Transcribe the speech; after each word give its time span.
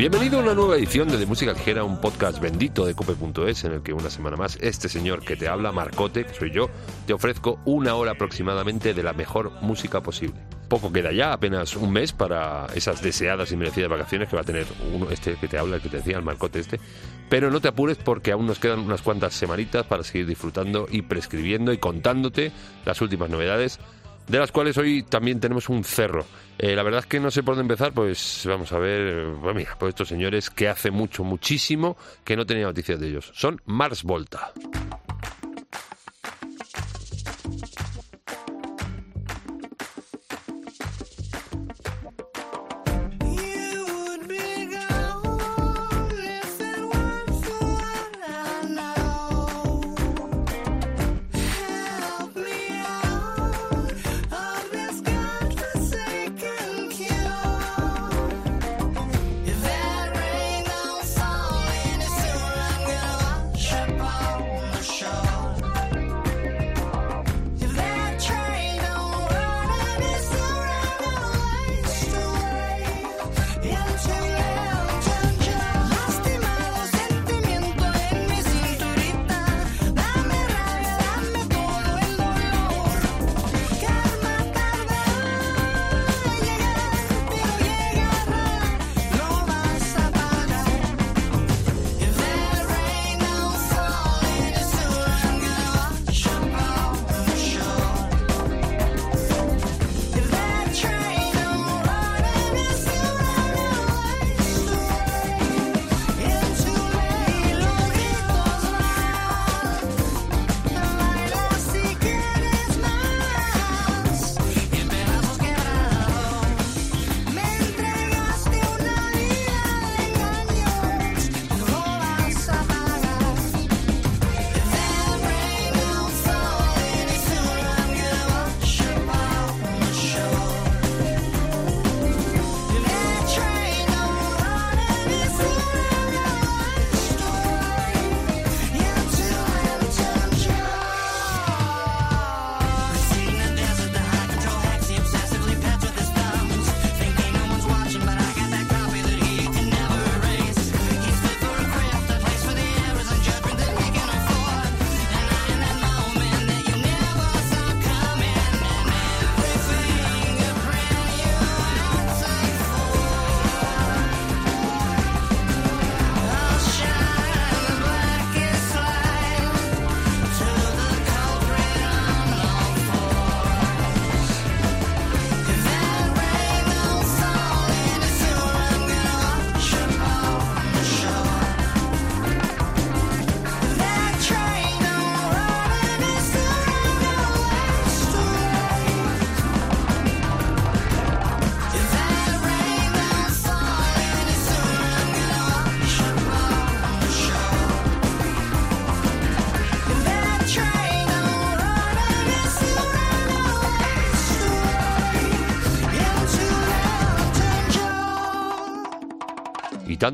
Bienvenido 0.00 0.38
a 0.38 0.42
una 0.42 0.54
nueva 0.54 0.76
edición 0.76 1.08
de, 1.08 1.18
de 1.18 1.26
Música 1.26 1.52
Ligera, 1.52 1.84
un 1.84 2.00
podcast 2.00 2.40
bendito 2.40 2.86
de 2.86 2.94
cope.es 2.94 3.64
en 3.64 3.72
el 3.72 3.82
que 3.82 3.92
una 3.92 4.08
semana 4.08 4.34
más 4.34 4.56
este 4.62 4.88
señor 4.88 5.22
que 5.22 5.36
te 5.36 5.46
habla, 5.46 5.72
Marcote, 5.72 6.24
que 6.24 6.32
soy 6.32 6.50
yo, 6.50 6.70
te 7.06 7.12
ofrezco 7.12 7.60
una 7.66 7.94
hora 7.94 8.12
aproximadamente 8.12 8.94
de 8.94 9.02
la 9.02 9.12
mejor 9.12 9.52
música 9.60 10.02
posible. 10.02 10.40
Poco 10.70 10.90
queda 10.90 11.12
ya, 11.12 11.34
apenas 11.34 11.76
un 11.76 11.92
mes 11.92 12.14
para 12.14 12.64
esas 12.74 13.02
deseadas 13.02 13.52
y 13.52 13.58
merecidas 13.58 13.90
vacaciones 13.90 14.30
que 14.30 14.36
va 14.36 14.40
a 14.40 14.46
tener 14.46 14.64
uno, 14.90 15.10
este 15.10 15.34
que 15.34 15.48
te 15.48 15.58
habla, 15.58 15.76
el 15.76 15.82
que 15.82 15.90
te 15.90 15.98
decía, 15.98 16.16
el 16.16 16.24
Marcote 16.24 16.60
este. 16.60 16.80
Pero 17.28 17.50
no 17.50 17.60
te 17.60 17.68
apures 17.68 17.98
porque 17.98 18.32
aún 18.32 18.46
nos 18.46 18.58
quedan 18.58 18.78
unas 18.78 19.02
cuantas 19.02 19.34
semanitas 19.34 19.84
para 19.84 20.02
seguir 20.02 20.26
disfrutando 20.26 20.88
y 20.90 21.02
prescribiendo 21.02 21.74
y 21.74 21.76
contándote 21.76 22.52
las 22.86 23.02
últimas 23.02 23.28
novedades 23.28 23.78
de 24.30 24.38
las 24.38 24.52
cuales 24.52 24.78
hoy 24.78 25.02
también 25.02 25.40
tenemos 25.40 25.68
un 25.68 25.84
cerro. 25.84 26.24
Eh, 26.62 26.76
la 26.76 26.82
verdad 26.82 27.00
es 27.00 27.06
que 27.06 27.18
no 27.20 27.30
sé 27.30 27.42
por 27.42 27.56
dónde 27.56 27.72
empezar, 27.72 27.94
pues 27.94 28.42
vamos 28.44 28.70
a 28.72 28.78
ver, 28.78 29.32
pues 29.40 29.56
mira, 29.56 29.76
pues 29.78 29.90
estos 29.90 30.08
señores 30.08 30.50
que 30.50 30.68
hace 30.68 30.90
mucho, 30.90 31.24
muchísimo 31.24 31.96
que 32.22 32.36
no 32.36 32.44
tenía 32.44 32.64
noticias 32.64 33.00
de 33.00 33.08
ellos. 33.08 33.32
Son 33.34 33.62
Mars 33.64 34.02
Volta. 34.02 34.52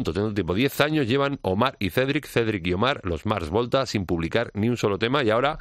Tanto, 0.05 0.35
tiempo. 0.35 0.55
Diez 0.55 0.81
años 0.81 1.07
llevan 1.07 1.39
Omar 1.43 1.77
y 1.79 1.91
Cedric, 1.91 2.27
Cedric 2.27 2.67
y 2.67 2.73
Omar, 2.73 3.01
los 3.05 3.27
Mars 3.27 3.51
Volta, 3.51 3.87
sin 3.87 4.07
publicar 4.07 4.51
ni 4.55 4.69
un 4.69 4.77
solo 4.77 4.99
tema 4.99 5.23
y 5.23 5.31
ahora... 5.31 5.59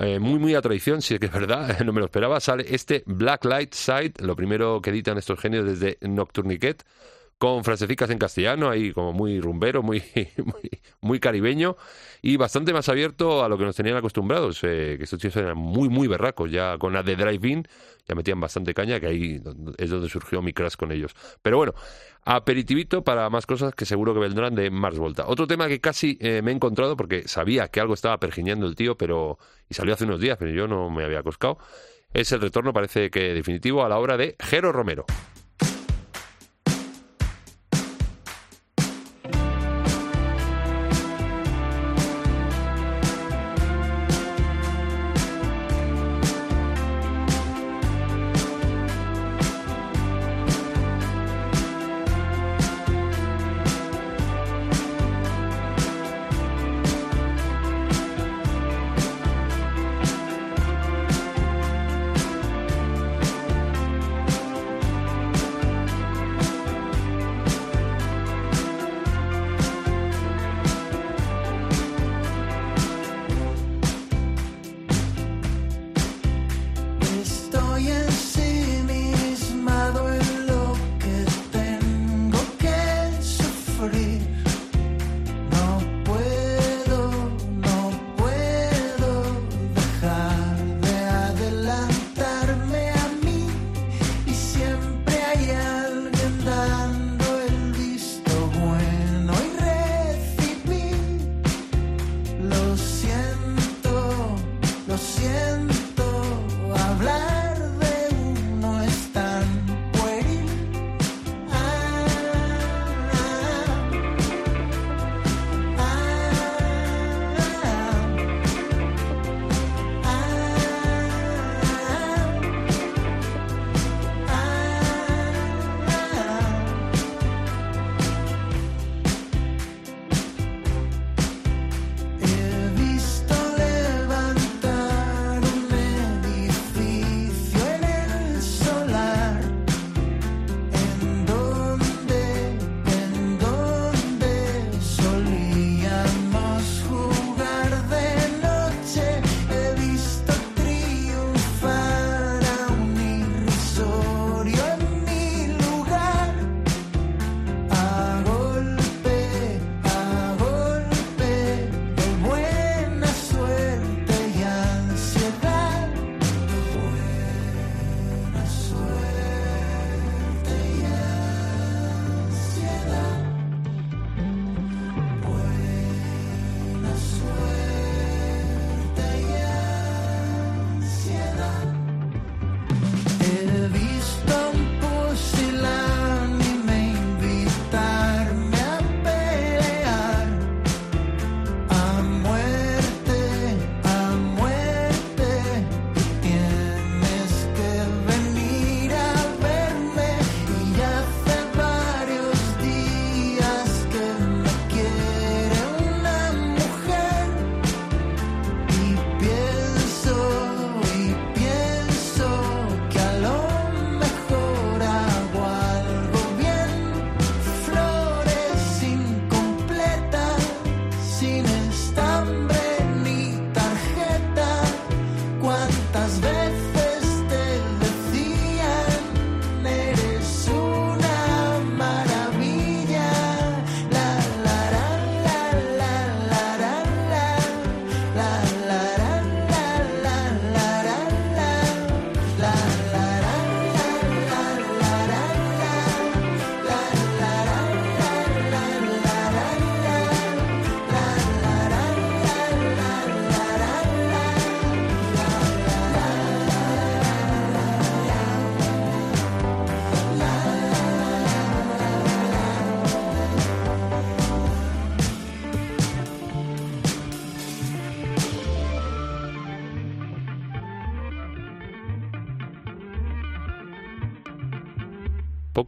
Eh, 0.00 0.18
muy, 0.18 0.40
muy 0.40 0.56
a 0.56 0.60
traición, 0.60 1.02
si 1.02 1.14
es 1.14 1.20
que 1.20 1.26
es 1.26 1.32
verdad, 1.32 1.78
no 1.84 1.92
me 1.92 2.00
lo 2.00 2.06
esperaba, 2.06 2.40
sale 2.40 2.66
este 2.68 3.04
Black 3.06 3.44
Light 3.44 3.74
Side, 3.74 4.14
lo 4.18 4.34
primero 4.34 4.82
que 4.82 4.90
editan 4.90 5.18
estos 5.18 5.38
genios 5.38 5.64
desde 5.64 5.98
Nocturniquet, 6.00 6.84
con 7.38 7.62
frasecitas 7.62 8.10
en 8.10 8.18
castellano, 8.18 8.70
ahí 8.70 8.92
como 8.92 9.12
muy 9.12 9.40
rumbero, 9.40 9.84
muy, 9.84 10.02
muy, 11.00 11.20
caribeño 11.20 11.76
y 12.22 12.36
bastante 12.36 12.72
más 12.72 12.88
abierto 12.88 13.44
a 13.44 13.48
lo 13.48 13.56
que 13.56 13.64
nos 13.64 13.76
tenían 13.76 13.96
acostumbrados, 13.96 14.58
eh, 14.64 14.96
que 14.98 15.04
estos 15.04 15.20
tíos 15.20 15.36
eran 15.36 15.56
muy, 15.56 15.88
muy 15.88 16.08
berracos, 16.08 16.50
ya 16.50 16.76
con 16.76 16.92
la 16.92 17.04
de 17.04 17.14
Drive-In 17.14 17.68
ya 18.06 18.14
metían 18.14 18.40
bastante 18.40 18.74
caña, 18.74 19.00
que 19.00 19.06
ahí 19.06 19.42
es 19.78 19.90
donde 19.90 20.08
surgió 20.08 20.42
mi 20.42 20.52
crash 20.52 20.76
con 20.76 20.92
ellos. 20.92 21.14
Pero 21.42 21.56
bueno, 21.56 21.74
aperitivito 22.24 23.02
para 23.02 23.30
más 23.30 23.46
cosas 23.46 23.74
que 23.74 23.86
seguro 23.86 24.14
que 24.14 24.20
vendrán 24.20 24.54
de 24.54 24.70
Mars 24.70 24.98
Volta. 24.98 25.24
Otro 25.26 25.46
tema 25.46 25.68
que 25.68 25.80
casi 25.80 26.18
eh, 26.20 26.42
me 26.42 26.50
he 26.50 26.54
encontrado 26.54 26.96
porque 26.96 27.26
sabía 27.28 27.68
que 27.68 27.80
algo 27.80 27.94
estaba 27.94 28.18
pergiñando 28.18 28.66
el 28.66 28.74
tío, 28.74 28.96
pero 28.96 29.38
y 29.68 29.74
salió 29.74 29.94
hace 29.94 30.04
unos 30.04 30.20
días, 30.20 30.36
pero 30.38 30.50
yo 30.50 30.68
no 30.68 30.90
me 30.90 31.04
había 31.04 31.22
coscado. 31.22 31.58
Es 32.12 32.30
el 32.32 32.40
retorno, 32.40 32.72
parece 32.72 33.10
que 33.10 33.34
definitivo, 33.34 33.84
a 33.84 33.88
la 33.88 33.98
obra 33.98 34.16
de 34.16 34.36
Jero 34.38 34.70
Romero. 34.70 35.04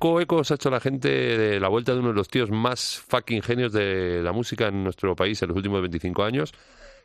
Poco 0.06 0.20
eco 0.20 0.38
ha 0.38 0.54
hecho 0.54 0.70
la 0.70 0.78
gente 0.78 1.08
de 1.08 1.58
la 1.58 1.66
vuelta 1.66 1.92
de 1.92 1.98
uno 1.98 2.10
de 2.10 2.14
los 2.14 2.28
tíos 2.28 2.48
más 2.48 3.02
fucking 3.08 3.42
genios 3.42 3.72
de 3.72 4.22
la 4.22 4.30
música 4.30 4.68
en 4.68 4.84
nuestro 4.84 5.16
país 5.16 5.42
en 5.42 5.48
los 5.48 5.56
últimos 5.56 5.80
25 5.80 6.22
años. 6.22 6.54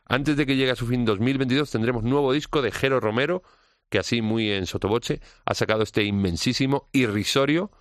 Antes 0.06 0.38
de 0.38 0.46
que 0.46 0.56
llegue 0.56 0.70
a 0.70 0.76
su 0.76 0.86
fin 0.86 1.04
2022 1.04 1.72
tendremos 1.72 2.04
nuevo 2.04 2.32
disco 2.32 2.62
de 2.62 2.70
Jero 2.70 3.00
Romero, 3.00 3.42
que 3.90 3.98
así 3.98 4.22
muy 4.22 4.52
en 4.52 4.68
sotoboche 4.68 5.20
ha 5.46 5.56
sacado 5.56 5.82
este 5.82 6.04
inmensísimo 6.04 6.90
Irrisorio, 6.92 7.72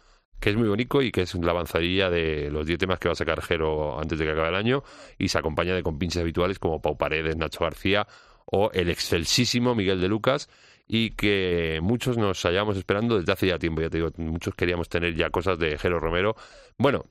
que 0.41 0.49
es 0.49 0.57
muy 0.57 0.69
bonito 0.69 1.03
y 1.03 1.13
que 1.13 1.21
es 1.21 1.35
la 1.35 1.51
avanzadilla 1.51 2.09
de 2.09 2.49
los 2.51 2.65
10 2.65 2.79
temas 2.79 2.99
que 2.99 3.09
va 3.09 3.13
a 3.13 3.17
sacar 3.17 3.43
Jero 3.43 4.01
antes 4.01 4.19
de 4.19 4.25
que 4.25 4.31
acabe 4.31 4.49
el 4.49 4.55
año 4.55 4.85
y 5.19 5.29
se 5.29 5.37
acompaña 5.37 5.75
de 5.75 5.83
compinches 5.83 6.23
habituales 6.23 6.59
como 6.59 6.81
Pau 6.81 6.97
Paredes, 6.97 7.37
Nacho 7.37 7.63
García 7.63 8.07
o 8.47 8.71
el 8.73 8.89
excelsísimo 8.89 9.75
Miguel 9.75 10.01
de 10.01 10.09
Lucas 10.09 10.49
y 10.93 11.11
que 11.11 11.79
muchos 11.81 12.19
nos 12.19 12.45
hayamos 12.45 12.77
esperando 12.77 13.17
desde 13.17 13.33
hace 13.33 13.47
ya 13.47 13.61
tiempo. 13.61 13.81
Ya 13.81 13.91
te 13.91 13.99
digo, 13.99 14.11
muchos 14.17 14.57
queríamos 14.57 14.89
tener 14.89 15.15
ya 15.15 15.31
cosas 15.31 15.57
de 15.57 15.79
Jero 15.79 16.01
Romero. 16.01 16.35
Bueno, 16.79 17.07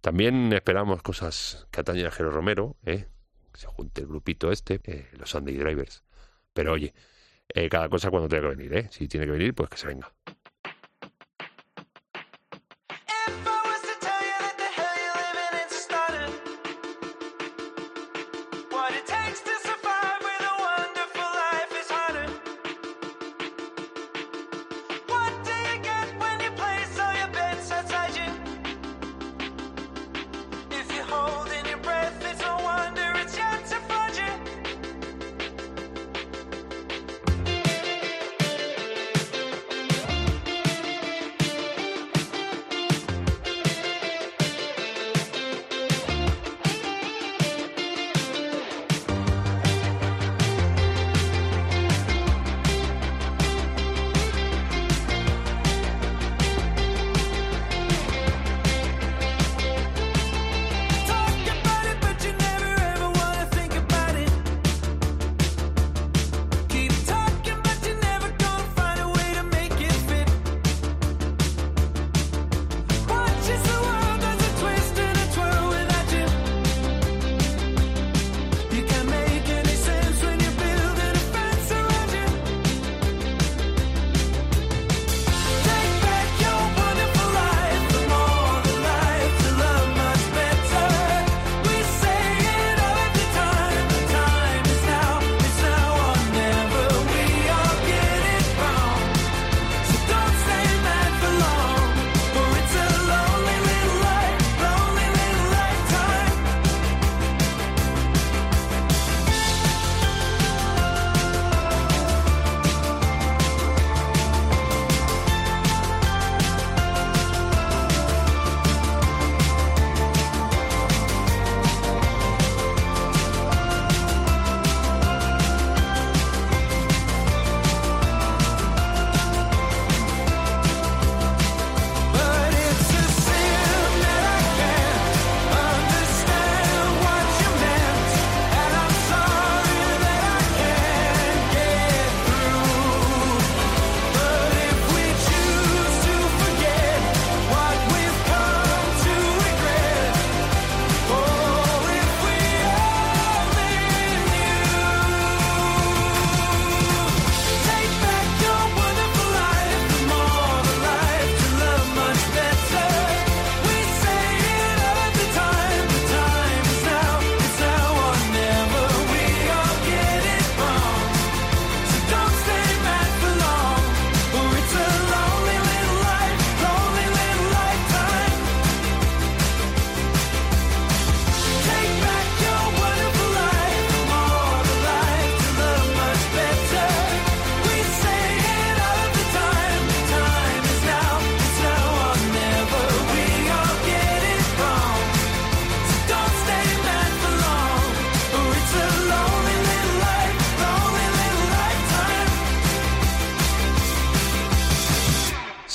también 0.00 0.50
esperamos 0.54 1.02
cosas 1.02 1.66
que 1.70 1.82
atañen 1.82 2.06
a 2.06 2.10
Jero 2.10 2.30
Romero, 2.30 2.76
¿eh? 2.86 3.08
se 3.52 3.66
junte 3.66 4.00
el 4.00 4.06
grupito 4.06 4.50
este, 4.50 4.80
eh, 4.84 5.10
los 5.18 5.28
Sunday 5.28 5.54
Drivers. 5.54 6.02
Pero 6.54 6.72
oye, 6.72 6.94
eh, 7.48 7.68
cada 7.68 7.90
cosa 7.90 8.08
cuando 8.10 8.26
tenga 8.26 8.48
que 8.48 8.56
venir, 8.56 8.74
¿eh? 8.74 8.88
Si 8.90 9.06
tiene 9.06 9.26
que 9.26 9.32
venir, 9.32 9.54
pues 9.54 9.68
que 9.68 9.76
se 9.76 9.88
venga. 9.88 10.10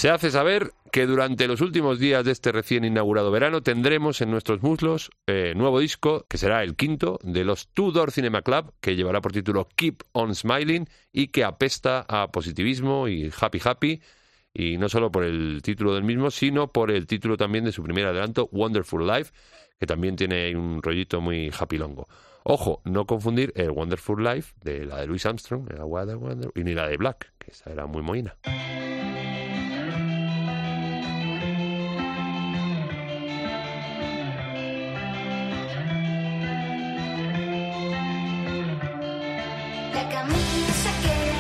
Se 0.05 0.12
hace 0.12 0.29
saber 0.29 0.71
que 0.91 1.07
durante 1.07 1.47
los 1.47 1.62
últimos 1.62 1.97
días 1.97 2.24
de 2.24 2.31
este 2.31 2.51
recién 2.51 2.85
inaugurado 2.85 3.31
verano 3.31 3.63
tendremos 3.63 4.21
en 4.21 4.29
nuestros 4.29 4.62
muslos 4.62 5.09
eh, 5.25 5.53
nuevo 5.55 5.79
disco, 5.79 6.27
que 6.29 6.38
será 6.38 6.62
el 6.62 6.75
quinto 6.75 7.17
de 7.24 7.43
los 7.43 7.69
Tudor 7.69 8.12
Cinema 8.12 8.43
Club, 8.43 8.71
que 8.81 8.95
llevará 8.95 9.19
por 9.19 9.31
título 9.31 9.67
Keep 9.75 10.03
on 10.12 10.35
Smiling 10.35 10.88
y 11.12 11.29
que 11.29 11.43
apesta 11.43 12.05
a 12.07 12.31
positivismo 12.31 13.07
y 13.07 13.31
happy 13.35 13.59
happy, 13.63 14.01
y 14.53 14.77
no 14.77 14.89
solo 14.89 15.12
por 15.12 15.24
el 15.24 15.63
título 15.63 15.95
del 15.95 16.03
mismo, 16.03 16.29
sino 16.29 16.71
por 16.71 16.91
el 16.91 17.07
título 17.07 17.35
también 17.35 17.65
de 17.65 17.71
su 17.71 17.81
primer 17.81 18.05
adelanto, 18.05 18.47
Wonderful 18.51 19.07
Life, 19.07 19.33
que 19.79 19.88
también 19.88 20.15
tiene 20.15 20.55
un 20.55 20.83
rollito 20.83 21.19
muy 21.19 21.51
happy 21.59 21.79
longo. 21.79 22.07
Ojo, 22.43 22.79
no 22.85 23.07
confundir 23.07 23.51
el 23.55 23.71
Wonderful 23.71 24.24
Life 24.24 24.53
de 24.62 24.85
la 24.85 25.01
de 25.01 25.07
Louis 25.07 25.25
Armstrong, 25.25 25.67
y 26.53 26.63
ni 26.63 26.75
la 26.75 26.88
de 26.88 26.97
Black, 26.97 27.33
que 27.39 27.50
esa 27.50 27.71
era 27.71 27.88
muy 27.88 28.03
moina. 28.03 28.38
Ellas 41.05 41.34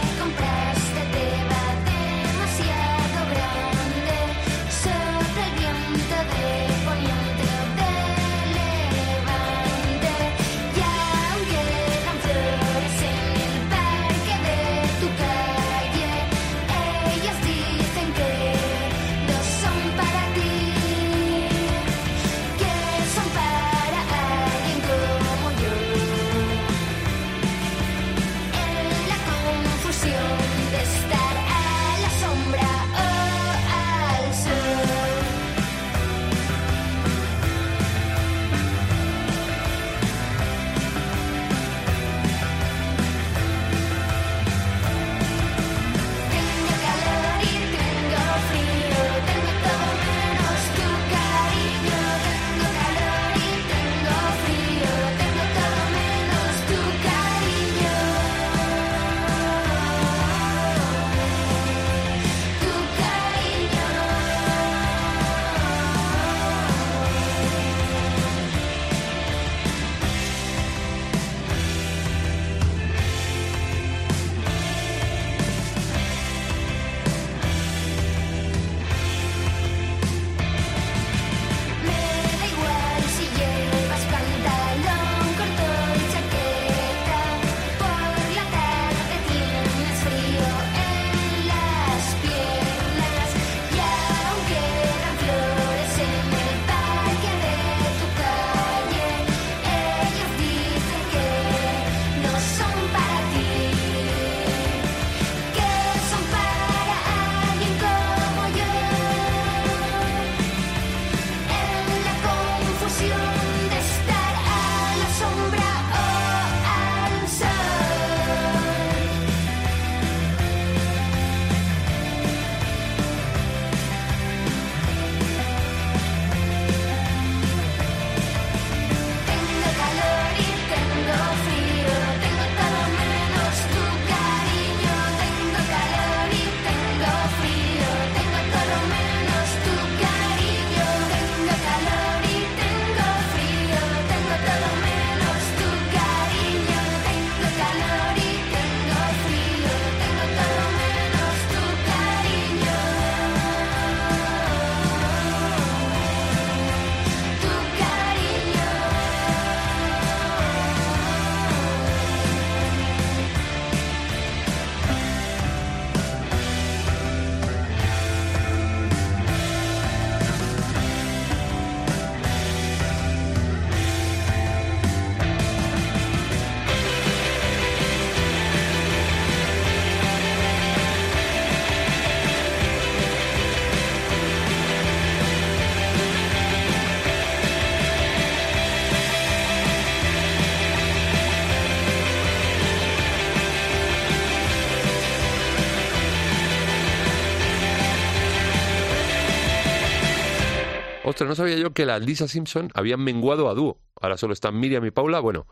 No 201.23 201.35
sabía 201.35 201.55
yo 201.55 201.73
que 201.73 201.85
las 201.85 202.01
Lisa 202.01 202.27
Simpson 202.27 202.69
habían 202.73 203.01
menguado 203.01 203.49
a 203.49 203.53
dúo. 203.53 203.79
Ahora 204.01 204.17
solo 204.17 204.33
están 204.33 204.59
Miriam 204.59 204.85
y 204.85 204.91
Paula. 204.91 205.19
Bueno, 205.21 205.47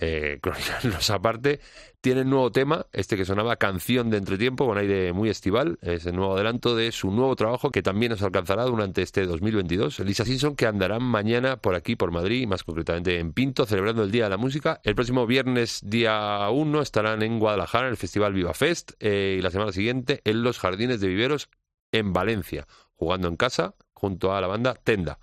eh, 0.00 0.38
aparte, 1.08 1.60
tienen 2.00 2.30
nuevo 2.30 2.52
tema, 2.52 2.86
este 2.92 3.16
que 3.16 3.24
sonaba 3.24 3.56
Canción 3.56 4.10
de 4.10 4.18
Entretiempo, 4.18 4.66
con 4.66 4.78
aire 4.78 5.12
muy 5.12 5.28
estival, 5.28 5.78
es 5.82 6.06
el 6.06 6.14
nuevo 6.14 6.34
adelanto 6.34 6.76
de 6.76 6.92
su 6.92 7.10
nuevo 7.10 7.34
trabajo 7.36 7.70
que 7.70 7.82
también 7.82 8.10
nos 8.10 8.22
alcanzará 8.22 8.64
durante 8.64 9.02
este 9.02 9.26
2022. 9.26 9.98
Lisa 10.00 10.24
Simpson, 10.24 10.54
que 10.54 10.66
andarán 10.66 11.02
mañana 11.02 11.56
por 11.56 11.74
aquí, 11.74 11.96
por 11.96 12.12
Madrid, 12.12 12.46
más 12.46 12.62
concretamente 12.62 13.18
en 13.18 13.32
Pinto, 13.32 13.66
celebrando 13.66 14.02
el 14.02 14.10
Día 14.10 14.24
de 14.24 14.30
la 14.30 14.36
Música. 14.36 14.80
El 14.84 14.94
próximo 14.94 15.26
viernes, 15.26 15.80
día 15.82 16.48
1, 16.50 16.82
estarán 16.82 17.22
en 17.22 17.38
Guadalajara, 17.38 17.86
en 17.86 17.92
el 17.92 17.96
Festival 17.96 18.34
Viva 18.34 18.54
Fest, 18.54 18.92
eh, 19.00 19.36
y 19.38 19.42
la 19.42 19.50
semana 19.50 19.72
siguiente 19.72 20.20
en 20.24 20.42
los 20.42 20.58
Jardines 20.58 21.00
de 21.00 21.08
Viveros, 21.08 21.48
en 21.90 22.12
Valencia, 22.12 22.66
jugando 22.94 23.28
en 23.28 23.36
casa 23.36 23.74
junto 23.98 24.34
a 24.34 24.40
la 24.40 24.46
banda 24.46 24.74
Tenda. 24.74 25.18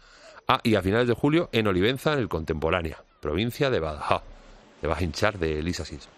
Ah, 0.47 0.59
y 0.63 0.75
a 0.75 0.81
finales 0.81 1.07
de 1.07 1.13
julio 1.13 1.49
en 1.51 1.65
Olivenza, 1.67 2.13
en 2.13 2.19
el 2.19 2.29
Contemporánea, 2.29 3.03
provincia 3.19 3.69
de 3.69 3.79
Badajoz. 3.79 4.21
Te 4.81 4.87
vas 4.87 4.99
a 4.99 5.03
hinchar 5.03 5.39
de 5.39 5.63
Lisa 5.63 5.85
Simpson. 5.85 6.11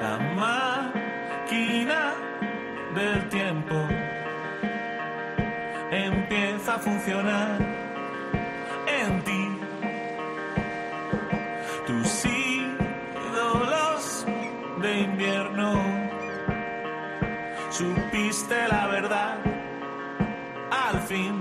La 0.00 0.18
máquina 0.36 2.14
del 2.94 3.28
tiempo 3.28 3.74
empieza 5.90 6.74
a 6.74 6.78
funcionar 6.78 7.79
al 21.12 21.39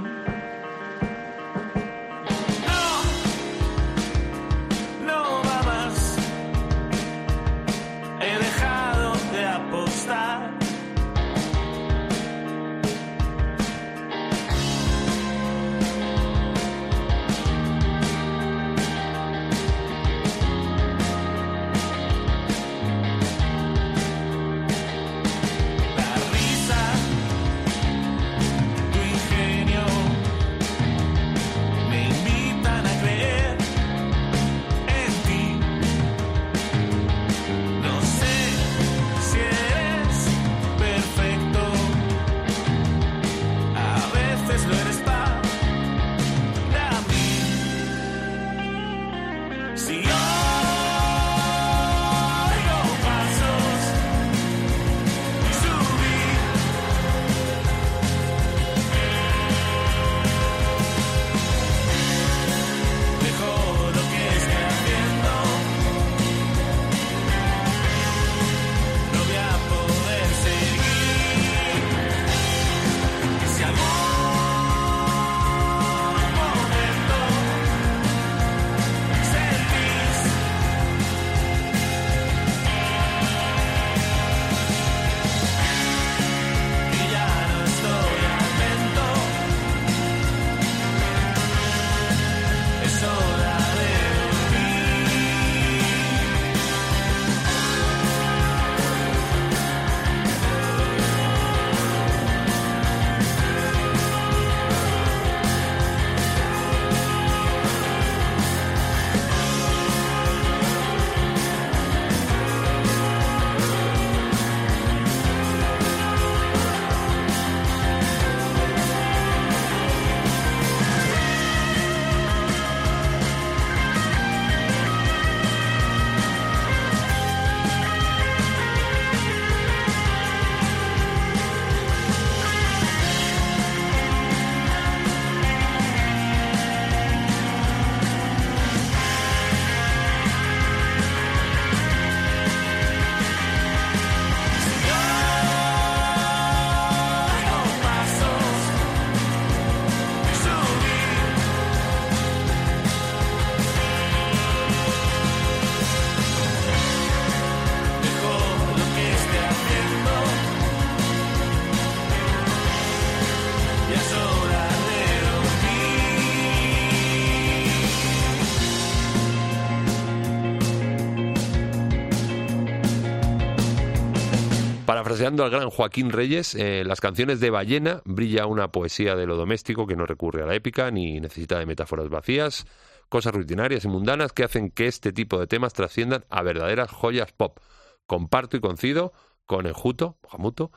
Parafraseando 175.10 175.44
al 175.44 175.50
gran 175.50 175.72
Joaquín 175.72 176.12
Reyes, 176.12 176.54
eh, 176.54 176.84
las 176.86 177.02
canciones 177.02 177.40
de 177.40 177.50
Ballena 177.50 178.04
brilla 178.06 178.46
una 178.46 178.72
poesía 178.72 179.16
de 179.16 179.26
lo 179.26 179.38
doméstico 179.38 179.88
que 179.88 179.96
no 179.96 180.06
recurre 180.06 180.44
a 180.44 180.46
la 180.46 180.54
épica 180.54 180.92
ni 180.92 181.20
necesita 181.20 181.58
de 181.58 181.66
metáforas 181.66 182.10
vacías, 182.10 182.68
cosas 183.10 183.34
rutinarias 183.34 183.86
y 183.86 183.88
mundanas 183.88 184.34
que 184.34 184.44
hacen 184.44 184.70
que 184.70 184.86
este 184.86 185.12
tipo 185.12 185.40
de 185.40 185.48
temas 185.48 185.74
trasciendan 185.74 186.26
a 186.30 186.44
verdaderas 186.44 186.92
joyas 186.92 187.32
pop. 187.32 187.58
Comparto 188.06 188.56
y 188.56 188.60
coincido 188.60 189.12
con 189.48 189.66
Enjuto, 189.66 190.20
Jamuto, 190.30 190.70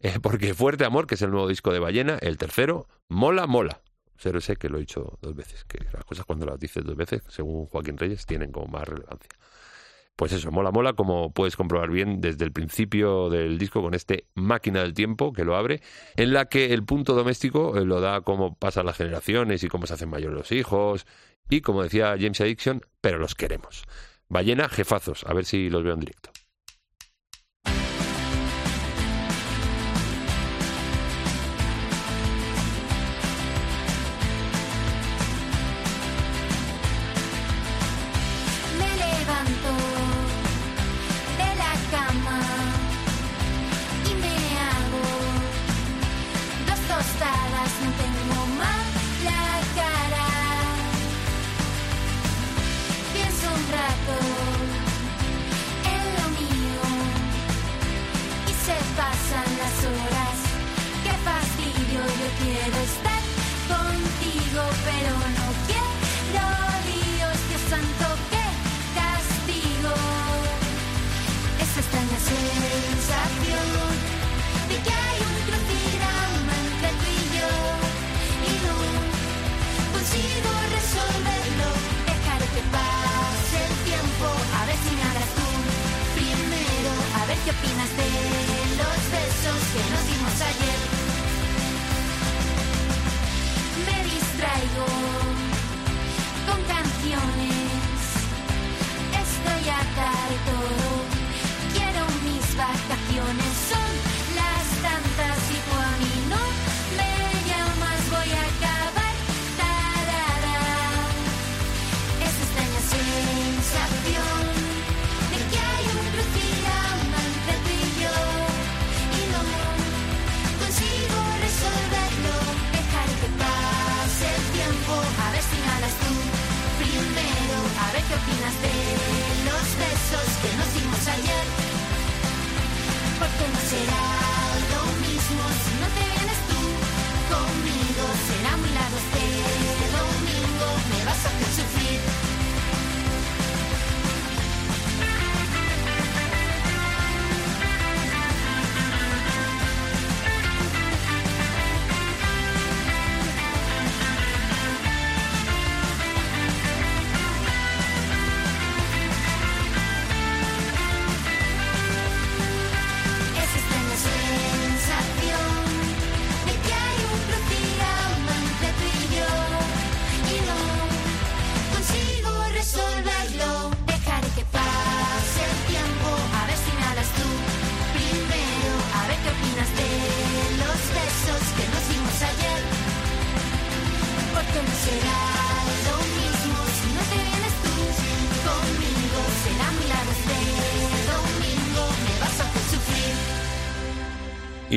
eh, 0.00 0.18
porque 0.20 0.52
Fuerte 0.52 0.84
Amor, 0.84 1.06
que 1.06 1.14
es 1.14 1.22
el 1.22 1.30
nuevo 1.30 1.46
disco 1.46 1.72
de 1.72 1.78
Ballena, 1.78 2.18
el 2.22 2.38
tercero, 2.38 2.88
mola, 3.08 3.46
mola. 3.46 3.82
Sé 4.18 4.56
que 4.56 4.68
lo 4.68 4.78
he 4.78 4.80
dicho 4.80 5.16
dos 5.22 5.36
veces, 5.36 5.62
que 5.62 5.78
las 5.92 6.04
cosas 6.04 6.26
cuando 6.26 6.44
las 6.44 6.58
dices 6.58 6.84
dos 6.84 6.96
veces, 6.96 7.22
según 7.28 7.66
Joaquín 7.66 7.98
Reyes, 7.98 8.26
tienen 8.26 8.50
como 8.50 8.66
más 8.66 8.88
relevancia 8.88 9.30
pues 10.16 10.32
eso, 10.32 10.50
mola, 10.50 10.72
mola, 10.72 10.94
como 10.94 11.30
puedes 11.30 11.56
comprobar 11.56 11.90
bien 11.90 12.20
desde 12.20 12.44
el 12.44 12.52
principio 12.52 13.28
del 13.28 13.58
disco 13.58 13.82
con 13.82 13.94
este 13.94 14.26
máquina 14.34 14.82
del 14.82 14.94
tiempo 14.94 15.32
que 15.32 15.44
lo 15.44 15.56
abre, 15.56 15.82
en 16.16 16.32
la 16.32 16.46
que 16.46 16.72
el 16.72 16.84
punto 16.84 17.14
doméstico 17.14 17.76
eh, 17.76 17.84
lo 17.84 18.00
da 18.00 18.22
cómo 18.22 18.56
pasan 18.56 18.86
las 18.86 18.96
generaciones 18.96 19.62
y 19.62 19.68
cómo 19.68 19.86
se 19.86 19.94
hacen 19.94 20.08
mayores 20.08 20.36
los 20.36 20.52
hijos, 20.52 21.06
y 21.50 21.60
como 21.60 21.82
decía 21.82 22.16
James 22.18 22.40
Addiction, 22.40 22.80
pero 23.00 23.18
los 23.18 23.34
queremos. 23.34 23.84
Ballena, 24.28 24.68
jefazos, 24.68 25.24
a 25.24 25.34
ver 25.34 25.44
si 25.44 25.68
los 25.68 25.84
veo 25.84 25.94
en 25.94 26.00
directo. 26.00 26.30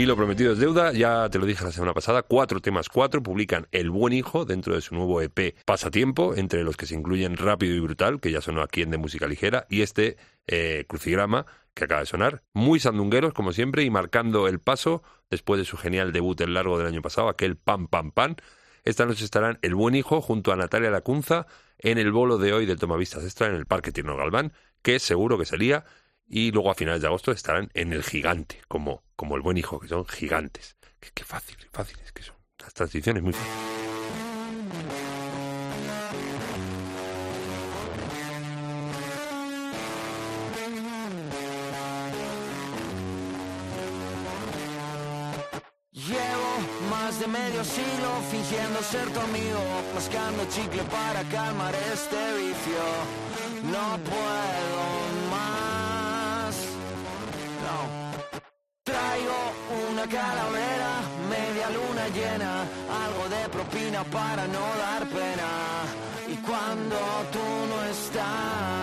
Lo 0.10 0.16
prometido 0.16 0.54
es 0.54 0.58
deuda, 0.58 0.92
ya 0.92 1.30
te 1.30 1.38
lo 1.38 1.46
dije 1.46 1.64
la 1.64 1.72
semana 1.72 1.94
pasada, 1.94 2.24
cuatro 2.24 2.60
temas 2.62 2.90
cuatro 2.90 3.22
publican 3.22 3.68
El 3.72 3.92
Buen 3.92 4.12
Hijo 4.12 4.44
dentro 4.44 4.74
de 4.74 4.82
su 4.82 4.96
nuevo 4.96 5.22
EP 5.22 5.56
Pasatiempo, 5.66 6.34
entre 6.36 6.64
los 6.64 6.78
que 6.78 6.88
se 6.88 6.96
incluyen 6.96 7.38
Rápido 7.38 7.76
y 7.76 7.80
Brutal, 7.80 8.20
que 8.20 8.32
ya 8.32 8.42
sonó 8.42 8.64
aquí 8.64 8.82
en 8.82 8.90
De 8.90 8.98
Música 8.98 9.28
Ligera, 9.28 9.68
y 9.70 9.84
este 9.84 10.18
eh, 10.48 10.86
Crucigrama, 10.90 11.46
que 11.76 11.84
acaba 11.84 12.00
de 12.00 12.08
sonar, 12.08 12.42
muy 12.54 12.80
sandungueros 12.80 13.34
como 13.34 13.54
siempre 13.54 13.84
y 13.84 13.92
marcando 13.92 14.48
el 14.48 14.60
paso 14.60 15.04
después 15.30 15.60
de 15.60 15.66
su 15.66 15.78
genial 15.78 16.12
debut 16.12 16.42
el 16.42 16.56
largo 16.56 16.80
del 16.80 16.88
año 16.88 17.04
pasado, 17.04 17.30
aquel 17.30 17.56
Pam 17.56 17.88
Pam 17.88 18.12
Pam. 18.12 18.36
Esta 18.84 19.06
noche 19.06 19.26
estarán 19.26 19.60
El 19.62 19.76
Buen 19.76 19.94
Hijo 19.94 20.22
junto 20.22 20.52
a 20.52 20.56
Natalia 20.56 20.90
Lacunza 20.90 21.46
en 21.78 22.00
el 22.00 22.12
bolo 22.12 22.40
de 22.40 22.52
hoy 22.52 22.66
del 22.66 22.80
Tomavistas 22.80 23.24
Extra 23.24 23.46
en 23.46 23.54
el 23.54 23.68
Parque 23.68 23.92
Tierno 23.92 24.18
Galván, 24.18 24.54
que 24.82 24.98
seguro 24.98 25.38
que 25.38 25.46
sería 25.46 25.86
y 26.30 26.52
luego 26.52 26.72
a 26.72 26.76
finales 26.76 27.02
de 27.02 27.08
agosto 27.08 27.32
estarán 27.32 27.70
en 27.74 27.92
el 27.92 28.04
gigante, 28.04 28.62
como, 28.68 29.04
como 29.16 29.36
el 29.36 29.42
buen 29.42 29.58
hijo, 29.58 29.80
que 29.80 29.88
son 29.88 30.06
gigantes. 30.06 30.78
Qué, 31.00 31.10
qué 31.14 31.24
fácil, 31.24 31.58
fácil 31.74 31.98
es 32.06 32.12
que 32.12 32.24
son. 32.24 32.36
Las 32.60 32.74
transiciones 32.74 33.24
muy 33.24 33.34
fáciles. 33.34 33.80
De 47.20 47.28
medio 47.28 47.66
siglo 47.66 48.22
fingiendo 48.32 48.82
ser 48.82 49.10
tu 49.10 49.20
amigo, 49.20 49.60
mascando 49.94 50.46
chicle 50.46 50.84
para 50.84 51.22
calmar 51.24 51.76
este 51.92 52.16
vicio. 52.38 52.84
No 53.64 54.00
puedo 54.06 55.09
una 60.00 60.08
calavera, 60.08 60.92
media 61.30 61.70
luna 61.72 62.08
llena, 62.08 62.62
algo 63.04 63.28
de 63.28 63.50
propina 63.50 64.04
para 64.06 64.48
no 64.48 64.66
dar 64.78 65.06
pena. 65.08 65.50
Y 66.30 66.36
cuando 66.38 66.98
tú 67.34 67.46
no 67.70 67.84
estás, 67.84 68.79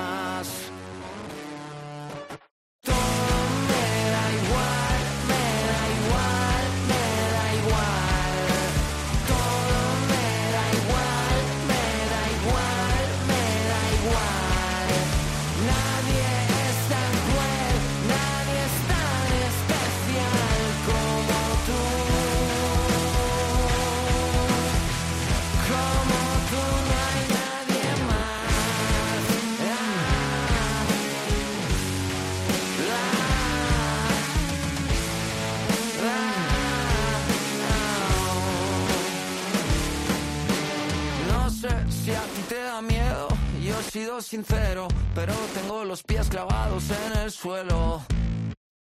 sido 43.91 44.21
sincero, 44.21 44.89
pero 45.15 45.33
tengo 45.55 45.85
los 45.85 46.03
pies 46.03 46.29
clavados 46.29 46.85
en 46.91 47.19
el 47.21 47.31
suelo. 47.31 48.03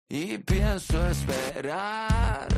Y 0.09 0.39
pienso 0.39 1.07
esperar. 1.09 2.49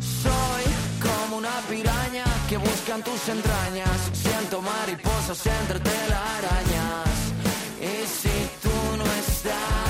Soy 0.00 0.64
como 1.00 1.38
una 1.38 1.60
piraña 1.68 2.24
que 2.48 2.56
busca 2.56 2.94
en 2.94 3.02
tus 3.02 3.28
entrañas, 3.28 4.10
siento 4.12 4.62
mariposas 4.62 5.46
entre 5.46 5.80
telarañas. 5.80 7.08
Y 7.80 8.06
si 8.06 8.50
tú 8.62 8.96
no 8.96 9.04
estás... 9.04 9.81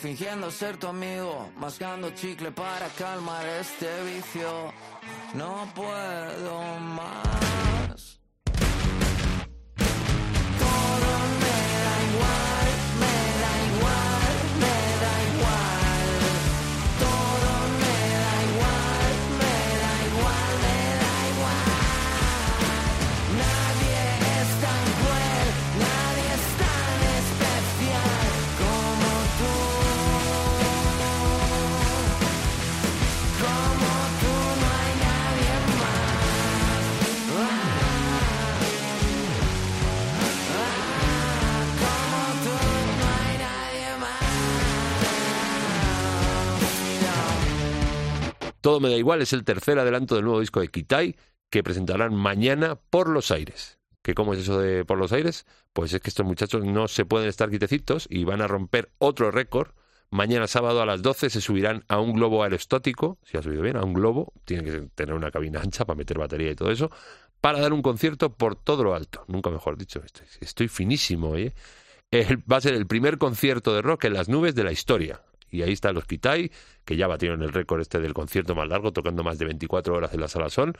fingiendo 0.00 0.50
ser 0.50 0.76
tu 0.76 0.86
amigo, 0.86 1.50
mascando 1.56 2.10
chicle 2.10 2.52
para 2.52 2.88
calmar 2.90 3.44
este 3.60 3.88
vicio. 4.04 4.72
No 5.34 5.68
puedo 5.74 6.78
más. 6.80 7.47
Todo 48.68 48.80
me 48.80 48.90
da 48.90 48.96
igual 48.96 49.22
es 49.22 49.32
el 49.32 49.44
tercer 49.44 49.78
adelanto 49.78 50.14
del 50.14 50.24
nuevo 50.24 50.40
disco 50.40 50.60
de 50.60 50.68
Kitai 50.68 51.16
que 51.48 51.62
presentarán 51.62 52.14
mañana 52.14 52.74
por 52.74 53.08
los 53.08 53.30
aires. 53.30 53.78
¿Que 54.02 54.12
¿Cómo 54.12 54.34
es 54.34 54.40
eso 54.40 54.60
de 54.60 54.84
por 54.84 54.98
los 54.98 55.10
aires? 55.12 55.46
Pues 55.72 55.94
es 55.94 56.02
que 56.02 56.10
estos 56.10 56.26
muchachos 56.26 56.66
no 56.66 56.86
se 56.86 57.06
pueden 57.06 57.30
estar 57.30 57.48
quietecitos 57.48 58.06
y 58.10 58.24
van 58.24 58.42
a 58.42 58.46
romper 58.46 58.90
otro 58.98 59.30
récord. 59.30 59.70
Mañana 60.10 60.46
sábado 60.46 60.82
a 60.82 60.84
las 60.84 61.00
12 61.00 61.30
se 61.30 61.40
subirán 61.40 61.86
a 61.88 61.98
un 61.98 62.12
globo 62.12 62.42
aerostático, 62.42 63.16
si 63.22 63.38
ha 63.38 63.42
subido 63.42 63.62
bien, 63.62 63.78
a 63.78 63.84
un 63.84 63.94
globo, 63.94 64.34
tiene 64.44 64.64
que 64.64 64.80
tener 64.94 65.14
una 65.14 65.30
cabina 65.30 65.62
ancha 65.62 65.86
para 65.86 65.96
meter 65.96 66.18
batería 66.18 66.50
y 66.50 66.54
todo 66.54 66.70
eso, 66.70 66.90
para 67.40 67.60
dar 67.60 67.72
un 67.72 67.80
concierto 67.80 68.36
por 68.36 68.54
todo 68.54 68.84
lo 68.84 68.94
alto. 68.94 69.24
Nunca 69.28 69.48
mejor 69.48 69.78
dicho, 69.78 70.02
estoy, 70.04 70.26
estoy 70.42 70.68
finísimo, 70.68 71.36
¿eh? 71.36 71.54
Va 72.52 72.58
a 72.58 72.60
ser 72.60 72.74
el 72.74 72.86
primer 72.86 73.16
concierto 73.16 73.74
de 73.74 73.80
rock 73.80 74.04
en 74.04 74.12
las 74.12 74.28
nubes 74.28 74.54
de 74.54 74.64
la 74.64 74.72
historia. 74.72 75.22
Y 75.50 75.62
ahí 75.62 75.72
están 75.72 75.94
los 75.94 76.04
Kitai, 76.04 76.50
que 76.84 76.96
ya 76.96 77.06
batieron 77.06 77.42
el 77.42 77.52
récord 77.52 77.80
este 77.80 78.00
del 78.00 78.14
concierto 78.14 78.54
más 78.54 78.68
largo, 78.68 78.92
tocando 78.92 79.22
más 79.24 79.38
de 79.38 79.46
24 79.46 79.94
horas 79.94 80.12
en 80.14 80.20
la 80.20 80.28
Sala 80.28 80.48
Sol. 80.48 80.74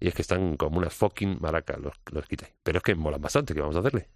Y 0.00 0.08
es 0.08 0.14
que 0.14 0.22
están 0.22 0.56
como 0.56 0.78
unas 0.78 0.94
fucking 0.94 1.38
maracas 1.40 1.78
los, 1.78 1.94
los 2.10 2.26
Kitai. 2.26 2.52
Pero 2.62 2.78
es 2.78 2.84
que 2.84 2.94
molan 2.94 3.20
bastante, 3.20 3.54
¿qué 3.54 3.60
vamos 3.60 3.76
a 3.76 3.80
hacerle? 3.80 4.08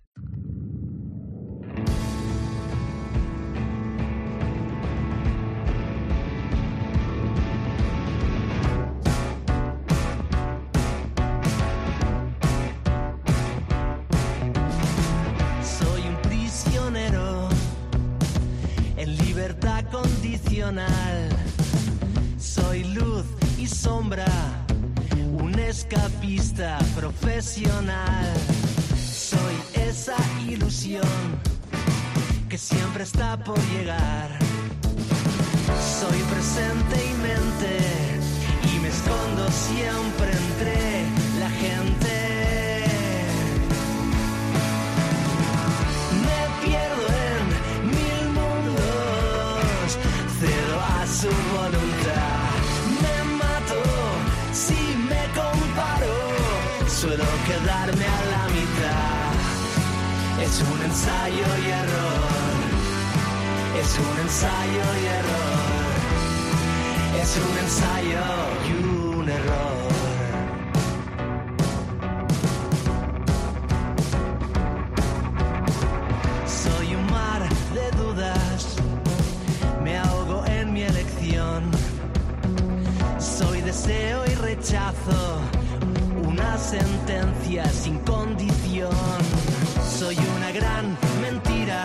Soy 22.41 22.83
luz 22.93 23.25
y 23.57 23.69
sombra, 23.69 24.27
un 25.39 25.57
escapista 25.61 26.77
profesional. 26.97 28.35
Soy 28.99 29.55
esa 29.75 30.17
ilusión 30.49 31.07
que 32.49 32.59
siempre 32.59 33.05
está 33.05 33.37
por 33.45 33.57
llegar. 33.71 34.29
Soy 36.01 36.19
presente 36.33 36.97
y 36.97 37.15
mente 37.23 38.75
y 38.75 38.81
me 38.81 38.89
escondo 38.89 39.49
siempre 39.53 40.33
entre 40.33 41.16
suelo 57.07 57.25
quedarme 57.47 58.05
a 58.05 58.23
la 58.35 58.45
mitad. 58.57 59.33
Es 60.43 60.55
un 60.73 60.81
ensayo 60.83 61.49
y 61.65 61.67
error, 61.83 62.57
es 63.81 63.91
un 64.07 64.17
ensayo 64.25 64.87
y 65.03 65.07
error, 65.21 65.95
es 67.23 67.31
un 67.47 67.55
ensayo 67.65 68.27
y 68.67 68.71
un 68.85 69.29
error. 69.29 69.87
Soy 76.63 76.87
un 76.97 77.07
mar 77.07 77.43
de 77.79 77.87
dudas, 78.03 78.61
me 79.85 79.97
ahogo 79.99 80.45
en 80.47 80.73
mi 80.73 80.83
elección. 80.83 81.71
Soy 83.19 83.61
deseo 83.61 84.25
y 84.27 84.35
rechazo, 84.35 84.96
sentencia 86.59 87.65
sin 87.67 87.99
condición. 88.01 88.91
Soy 89.99 90.17
una 90.37 90.51
gran 90.53 90.97
mentira 91.21 91.85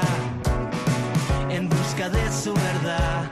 en 1.49 1.67
busca 1.67 2.09
de 2.09 2.31
su 2.31 2.53
verdad. 2.53 3.30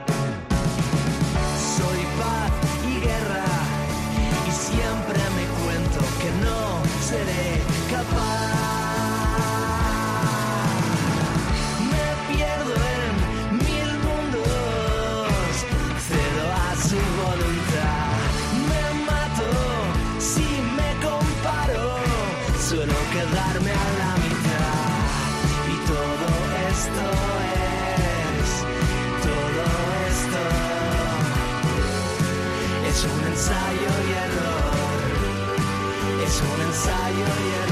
Es 36.88 37.69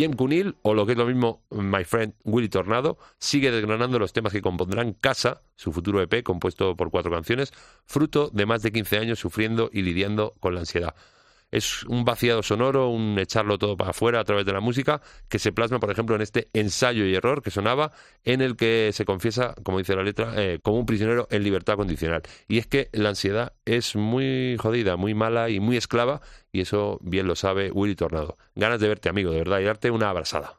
Guillem 0.00 0.14
Cunil, 0.14 0.56
o 0.62 0.72
lo 0.72 0.86
que 0.86 0.92
es 0.92 0.98
lo 0.98 1.04
mismo, 1.04 1.42
My 1.50 1.84
Friend 1.84 2.14
Willy 2.24 2.48
Tornado, 2.48 2.96
sigue 3.18 3.50
desgranando 3.50 3.98
los 3.98 4.14
temas 4.14 4.32
que 4.32 4.40
compondrán 4.40 4.94
Casa, 4.94 5.42
su 5.56 5.72
futuro 5.72 6.00
EP, 6.00 6.22
compuesto 6.22 6.74
por 6.74 6.90
cuatro 6.90 7.10
canciones, 7.10 7.52
fruto 7.84 8.30
de 8.32 8.46
más 8.46 8.62
de 8.62 8.72
15 8.72 8.96
años 8.96 9.18
sufriendo 9.18 9.68
y 9.70 9.82
lidiando 9.82 10.32
con 10.40 10.54
la 10.54 10.60
ansiedad. 10.60 10.94
Es 11.50 11.84
un 11.84 12.04
vaciado 12.04 12.42
sonoro, 12.42 12.88
un 12.88 13.18
echarlo 13.18 13.58
todo 13.58 13.76
para 13.76 13.90
afuera 13.90 14.20
a 14.20 14.24
través 14.24 14.46
de 14.46 14.52
la 14.52 14.60
música, 14.60 15.00
que 15.28 15.38
se 15.38 15.52
plasma, 15.52 15.80
por 15.80 15.90
ejemplo, 15.90 16.14
en 16.14 16.22
este 16.22 16.48
ensayo 16.52 17.04
y 17.06 17.14
error 17.14 17.42
que 17.42 17.50
sonaba, 17.50 17.92
en 18.24 18.40
el 18.40 18.56
que 18.56 18.90
se 18.92 19.04
confiesa, 19.04 19.54
como 19.62 19.78
dice 19.78 19.96
la 19.96 20.02
letra, 20.02 20.32
eh, 20.36 20.60
como 20.62 20.78
un 20.78 20.86
prisionero 20.86 21.26
en 21.30 21.42
libertad 21.42 21.76
condicional. 21.76 22.22
Y 22.48 22.58
es 22.58 22.66
que 22.66 22.88
la 22.92 23.10
ansiedad 23.10 23.52
es 23.64 23.96
muy 23.96 24.56
jodida, 24.58 24.96
muy 24.96 25.14
mala 25.14 25.50
y 25.50 25.60
muy 25.60 25.76
esclava, 25.76 26.20
y 26.52 26.60
eso 26.60 26.98
bien 27.02 27.26
lo 27.26 27.36
sabe 27.36 27.70
Willy 27.70 27.94
Tornado. 27.94 28.36
Ganas 28.54 28.80
de 28.80 28.88
verte, 28.88 29.08
amigo, 29.08 29.30
de 29.30 29.38
verdad, 29.38 29.60
y 29.60 29.64
darte 29.64 29.90
una 29.90 30.10
abrazada. 30.10 30.56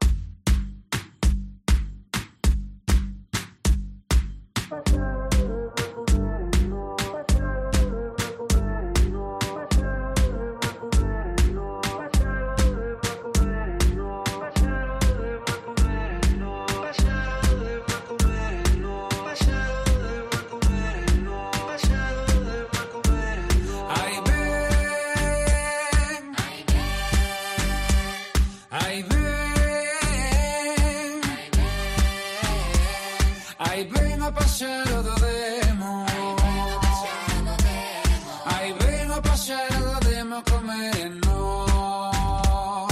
Hai 33.72 33.86
ven 33.86 34.22
a 34.22 34.30
paxero 34.34 35.02
do 35.02 35.16
demo 35.16 36.06
Hai 38.44 38.74
ven 38.74 39.10
a 39.10 39.22
paxero 39.22 39.80
do 39.88 40.00
demo 40.10 40.44
comer 40.44 40.96
en 41.06 41.14
nós 41.26 42.92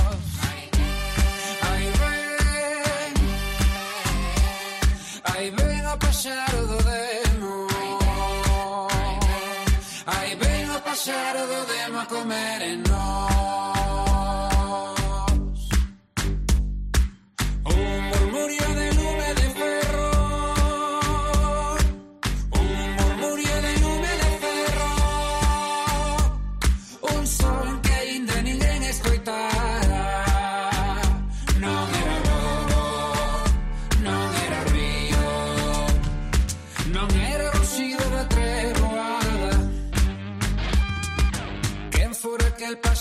Aí 1.69 1.87
ven 1.99 3.13
Aí 5.33 5.49
ven 5.57 5.83
do 6.69 6.77
demo 6.89 7.67
Hai 10.07 10.35
ven 10.37 10.69
a 10.71 10.79
paxero 10.79 11.41
do 11.51 11.59
demo 11.73 12.05
comer 12.05 12.61
en 12.61 12.83
nós 12.83 13.38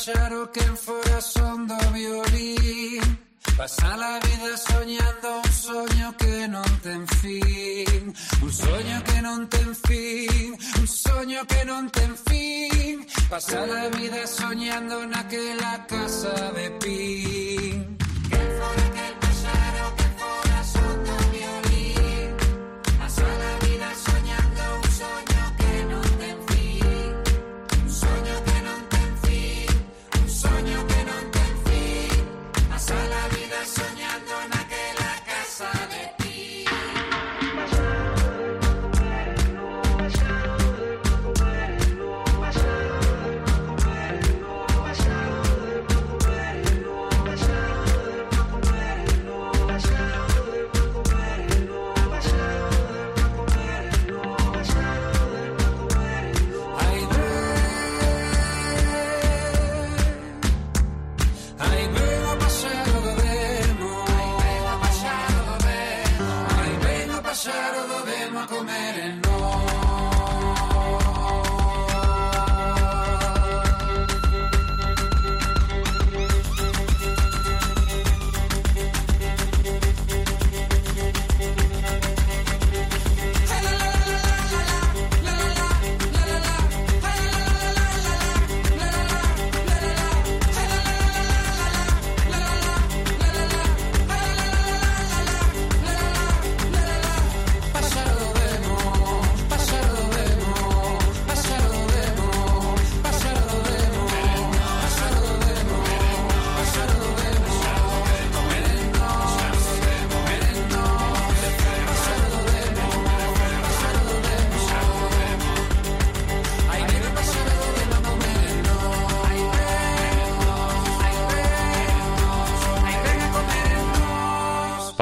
aquel 0.09 0.14
paxaro, 0.14 0.53
quen 0.53 0.77
fora 0.77 1.21
son 1.21 1.66
do 1.66 1.77
violín. 1.92 3.18
Pasa 3.57 3.97
la 3.97 4.18
vida 4.21 4.57
soñando 4.57 5.42
un 5.44 5.53
soño 5.53 6.16
que 6.16 6.49
non 6.49 6.81
ten 6.81 7.07
fin 7.09 8.14
Un 8.42 8.53
soño 8.53 9.03
que 9.03 9.20
non 9.20 9.49
ten 9.49 9.74
fin 9.74 10.57
Un 10.78 10.87
soño 10.87 11.41
que 11.47 11.64
non 11.64 11.91
ten 11.91 12.14
fin 12.26 13.07
Pasa 13.28 13.66
la 13.66 13.89
vida 13.89 14.26
soñando 14.26 15.07
naquela 15.07 15.85
casa 15.89 16.53
de 16.53 16.70
pin 16.78 17.99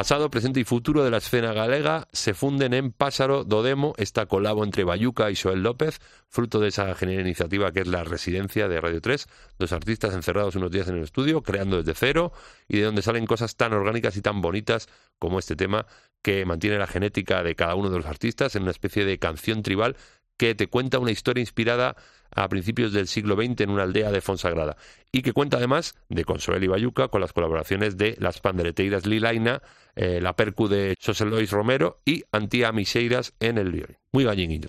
Pasado, 0.07 0.31
presente 0.31 0.61
y 0.61 0.65
futuro 0.65 1.03
de 1.03 1.11
la 1.11 1.17
escena 1.17 1.53
galega 1.53 2.07
se 2.13 2.33
funden 2.33 2.75
en 2.75 2.93
Pásaro 2.93 3.43
Dodemo, 3.43 3.93
esta 3.97 4.27
colabo 4.27 4.63
entre 4.63 4.85
Bayuca 4.85 5.33
y 5.33 5.35
Joel 5.35 5.65
López, 5.65 5.99
fruto 6.29 6.61
de 6.61 6.69
esa 6.69 6.95
genial 6.95 7.23
iniciativa 7.23 7.73
que 7.73 7.81
es 7.81 7.89
la 7.89 8.05
residencia 8.05 8.69
de 8.69 8.81
Radio 8.81 9.01
3, 9.01 9.27
dos 9.59 9.73
artistas 9.73 10.15
encerrados 10.15 10.55
unos 10.55 10.71
días 10.71 10.87
en 10.87 10.99
el 10.99 11.03
estudio, 11.03 11.43
creando 11.43 11.79
desde 11.79 11.99
cero, 11.99 12.31
y 12.69 12.77
de 12.77 12.85
donde 12.85 13.03
salen 13.03 13.27
cosas 13.27 13.57
tan 13.57 13.73
orgánicas 13.73 14.17
y 14.17 14.23
tan 14.23 14.41
bonitas 14.41 14.89
como 15.19 15.41
este 15.41 15.57
tema 15.57 15.87
que 16.23 16.45
mantiene 16.45 16.79
la 16.79 16.87
genética 16.87 17.43
de 17.43 17.57
cada 17.57 17.75
uno 17.75 17.91
de 17.91 17.97
los 17.97 18.07
artistas 18.07 18.55
en 18.55 18.63
una 18.63 18.71
especie 18.71 19.05
de 19.05 19.19
canción 19.19 19.65
tribal 19.65 19.97
que 20.37 20.55
te 20.55 20.69
cuenta 20.69 21.01
una 21.01 21.11
historia 21.11 21.41
inspirada 21.41 21.97
a 22.37 22.49
principios 22.49 22.93
del 22.93 23.09
siglo 23.09 23.35
XX 23.35 23.63
en 23.63 23.71
una 23.71 23.83
aldea 23.83 24.13
de 24.13 24.21
Fonsagrada 24.21 24.77
y 25.11 25.23
que 25.23 25.33
cuenta 25.33 25.57
además 25.57 25.95
de 26.09 26.25
Consuelo 26.25 26.65
y 26.65 26.69
Bayuca 26.69 27.09
con 27.09 27.21
las 27.21 27.33
colaboraciones 27.33 27.97
de 27.97 28.17
las 28.21 28.41
pandereteiras 28.41 29.07
Lilaina, 29.07 29.63
eh, 29.97 30.21
la 30.21 30.37
percu 30.37 30.69
de 30.69 30.95
José 31.05 31.25
Luis 31.25 31.51
Romero 31.51 32.01
y 32.05 32.23
Antía 32.31 32.71
Miseiras 32.73 33.33
en 33.41 33.59
el 33.59 33.73
violín. 33.73 33.97
Muy 34.13 34.25
gallinguillo 34.25 34.69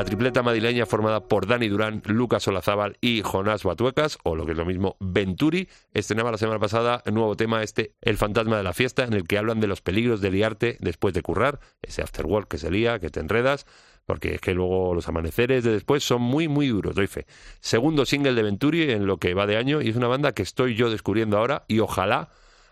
La 0.00 0.06
tripleta 0.06 0.42
madrileña 0.42 0.86
formada 0.86 1.28
por 1.28 1.46
Dani 1.46 1.68
Durán, 1.68 2.00
Lucas 2.06 2.48
Olazábal 2.48 2.96
y 3.02 3.20
Jonás 3.20 3.64
Batuecas, 3.64 4.16
o 4.22 4.34
lo 4.34 4.46
que 4.46 4.52
es 4.52 4.56
lo 4.56 4.64
mismo, 4.64 4.96
Venturi, 4.98 5.68
estrenaba 5.92 6.30
la 6.30 6.38
semana 6.38 6.58
pasada 6.58 7.02
un 7.04 7.12
nuevo 7.12 7.36
tema, 7.36 7.62
este 7.62 7.92
El 8.00 8.16
fantasma 8.16 8.56
de 8.56 8.62
la 8.62 8.72
fiesta, 8.72 9.04
en 9.04 9.12
el 9.12 9.28
que 9.28 9.36
hablan 9.36 9.60
de 9.60 9.66
los 9.66 9.82
peligros 9.82 10.22
de 10.22 10.30
liarte 10.30 10.78
después 10.80 11.12
de 11.12 11.20
currar, 11.20 11.60
ese 11.82 12.00
afterwork 12.00 12.48
que 12.48 12.56
se 12.56 12.70
lía, 12.70 12.98
que 12.98 13.10
te 13.10 13.20
enredas, 13.20 13.66
porque 14.06 14.36
es 14.36 14.40
que 14.40 14.54
luego 14.54 14.94
los 14.94 15.06
amaneceres 15.06 15.64
de 15.64 15.72
después 15.72 16.02
son 16.02 16.22
muy, 16.22 16.48
muy 16.48 16.68
duros, 16.68 16.94
doy 16.94 17.06
fe. 17.06 17.26
Segundo 17.60 18.06
single 18.06 18.32
de 18.32 18.42
Venturi 18.42 18.90
en 18.92 19.06
lo 19.06 19.18
que 19.18 19.34
va 19.34 19.46
de 19.46 19.58
año, 19.58 19.82
y 19.82 19.90
es 19.90 19.96
una 19.96 20.08
banda 20.08 20.32
que 20.32 20.40
estoy 20.40 20.76
yo 20.76 20.88
descubriendo 20.88 21.36
ahora, 21.36 21.64
y 21.68 21.80
ojalá 21.80 22.30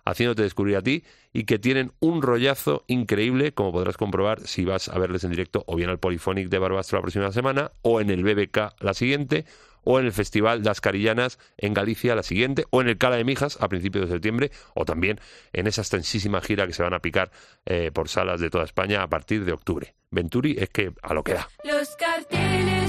haciéndote 0.09 0.43
descubrir 0.43 0.77
a 0.77 0.83
ti 0.83 1.05
y 1.33 1.45
que 1.45 1.59
tienen 1.59 1.93
un 2.01 2.23
rollazo 2.23 2.85
increíble, 2.87 3.53
como 3.53 3.73
podrás 3.73 3.97
comprobar 3.97 4.41
si 4.47 4.65
vas 4.65 4.89
a 4.89 4.99
verles 4.99 5.25
en 5.25 5.31
directo 5.31 5.65
o 5.67 5.77
bien 5.77 5.91
al 5.91 5.99
Polyphonic 5.99 6.49
de 6.49 6.59
Barbastro 6.59 6.99
la 6.99 7.03
próxima 7.03 7.31
semana, 7.33 7.71
o 7.83 8.01
en 8.01 8.11
el 8.11 8.25
BBK 8.25 8.81
la 8.81 8.95
siguiente, 8.95 9.45
o 9.85 9.99
en 9.99 10.07
el 10.07 10.13
Festival 10.13 10.63
Las 10.65 10.81
Carillanas 10.81 11.39
en 11.57 11.75
Galicia 11.75 12.15
la 12.15 12.23
siguiente, 12.23 12.65
o 12.71 12.81
en 12.81 12.89
el 12.89 12.99
Cala 12.99 13.17
de 13.17 13.25
Mijas 13.25 13.59
a 13.61 13.69
principios 13.69 14.09
de 14.09 14.15
septiembre, 14.15 14.51
o 14.75 14.85
también 14.85 15.21
en 15.53 15.67
esa 15.67 15.83
extensísima 15.83 16.41
gira 16.41 16.67
que 16.67 16.73
se 16.73 16.83
van 16.83 16.95
a 16.95 17.01
picar 17.01 17.31
eh, 17.67 17.91
por 17.93 18.09
salas 18.09 18.41
de 18.41 18.51
toda 18.51 18.65
España 18.65 19.03
a 19.03 19.09
partir 19.09 19.45
de 19.45 19.53
octubre. 19.53 19.95
Venturi 20.11 20.57
es 20.59 20.71
que 20.71 20.93
a 21.03 21.13
lo 21.13 21.23
que 21.23 21.35
da. 21.35 21.49
Los 21.65 21.97
carteles 21.97 22.88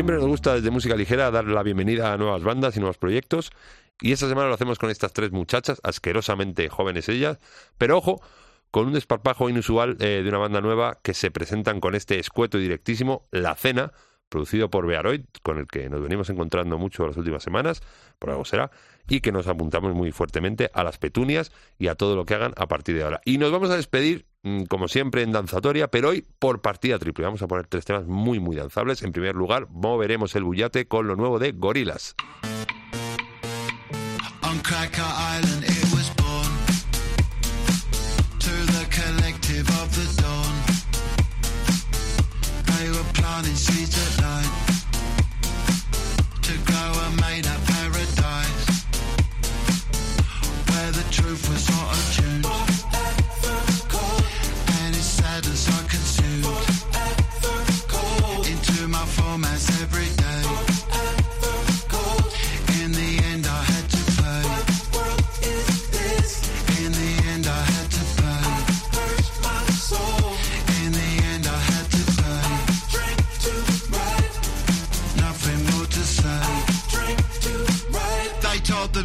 Siempre 0.00 0.16
nos 0.16 0.28
gusta 0.28 0.54
desde 0.54 0.70
música 0.70 0.96
ligera 0.96 1.30
dar 1.30 1.44
la 1.44 1.62
bienvenida 1.62 2.14
a 2.14 2.16
nuevas 2.16 2.42
bandas 2.42 2.74
y 2.74 2.80
nuevos 2.80 2.96
proyectos. 2.96 3.52
Y 4.00 4.12
esta 4.12 4.30
semana 4.30 4.48
lo 4.48 4.54
hacemos 4.54 4.78
con 4.78 4.88
estas 4.88 5.12
tres 5.12 5.30
muchachas, 5.30 5.78
asquerosamente 5.82 6.70
jóvenes 6.70 7.10
ellas. 7.10 7.36
Pero 7.76 7.98
ojo, 7.98 8.22
con 8.70 8.86
un 8.86 8.94
desparpajo 8.94 9.50
inusual 9.50 9.98
eh, 10.00 10.22
de 10.22 10.28
una 10.30 10.38
banda 10.38 10.62
nueva 10.62 11.00
que 11.02 11.12
se 11.12 11.30
presentan 11.30 11.80
con 11.80 11.94
este 11.94 12.18
escueto 12.18 12.56
y 12.56 12.62
directísimo 12.62 13.28
La 13.30 13.54
Cena, 13.56 13.92
producido 14.30 14.70
por 14.70 14.86
Bearoid, 14.86 15.20
con 15.42 15.58
el 15.58 15.66
que 15.66 15.90
nos 15.90 16.00
venimos 16.02 16.30
encontrando 16.30 16.78
mucho 16.78 17.06
las 17.06 17.18
últimas 17.18 17.42
semanas, 17.42 17.82
por 18.18 18.30
algo 18.30 18.46
será, 18.46 18.70
y 19.06 19.20
que 19.20 19.32
nos 19.32 19.48
apuntamos 19.48 19.94
muy 19.94 20.12
fuertemente 20.12 20.70
a 20.72 20.82
las 20.82 20.96
petunias 20.96 21.52
y 21.78 21.88
a 21.88 21.94
todo 21.94 22.16
lo 22.16 22.24
que 22.24 22.32
hagan 22.32 22.54
a 22.56 22.68
partir 22.68 22.96
de 22.96 23.02
ahora. 23.02 23.20
Y 23.26 23.36
nos 23.36 23.52
vamos 23.52 23.68
a 23.68 23.76
despedir, 23.76 24.24
como 24.68 24.88
siempre, 24.88 25.22
en 25.22 25.32
danzatoria, 25.32 25.88
pero 25.88 26.10
hoy 26.10 26.24
por 26.38 26.60
partida 26.60 26.98
triple. 26.98 27.24
Vamos 27.24 27.42
a 27.42 27.48
poner 27.48 27.66
tres 27.66 27.84
temas 27.84 28.06
muy, 28.06 28.40
muy 28.40 28.56
danzables. 28.56 29.02
En 29.02 29.12
primer 29.12 29.34
lugar, 29.34 29.68
moveremos 29.70 30.34
el 30.34 30.44
bullate 30.44 30.86
con 30.86 31.06
lo 31.06 31.16
nuevo 31.16 31.38
de 31.38 31.52
Gorilas. 31.52 32.14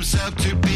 himself 0.05 0.35
to 0.35 0.55
be 0.57 0.74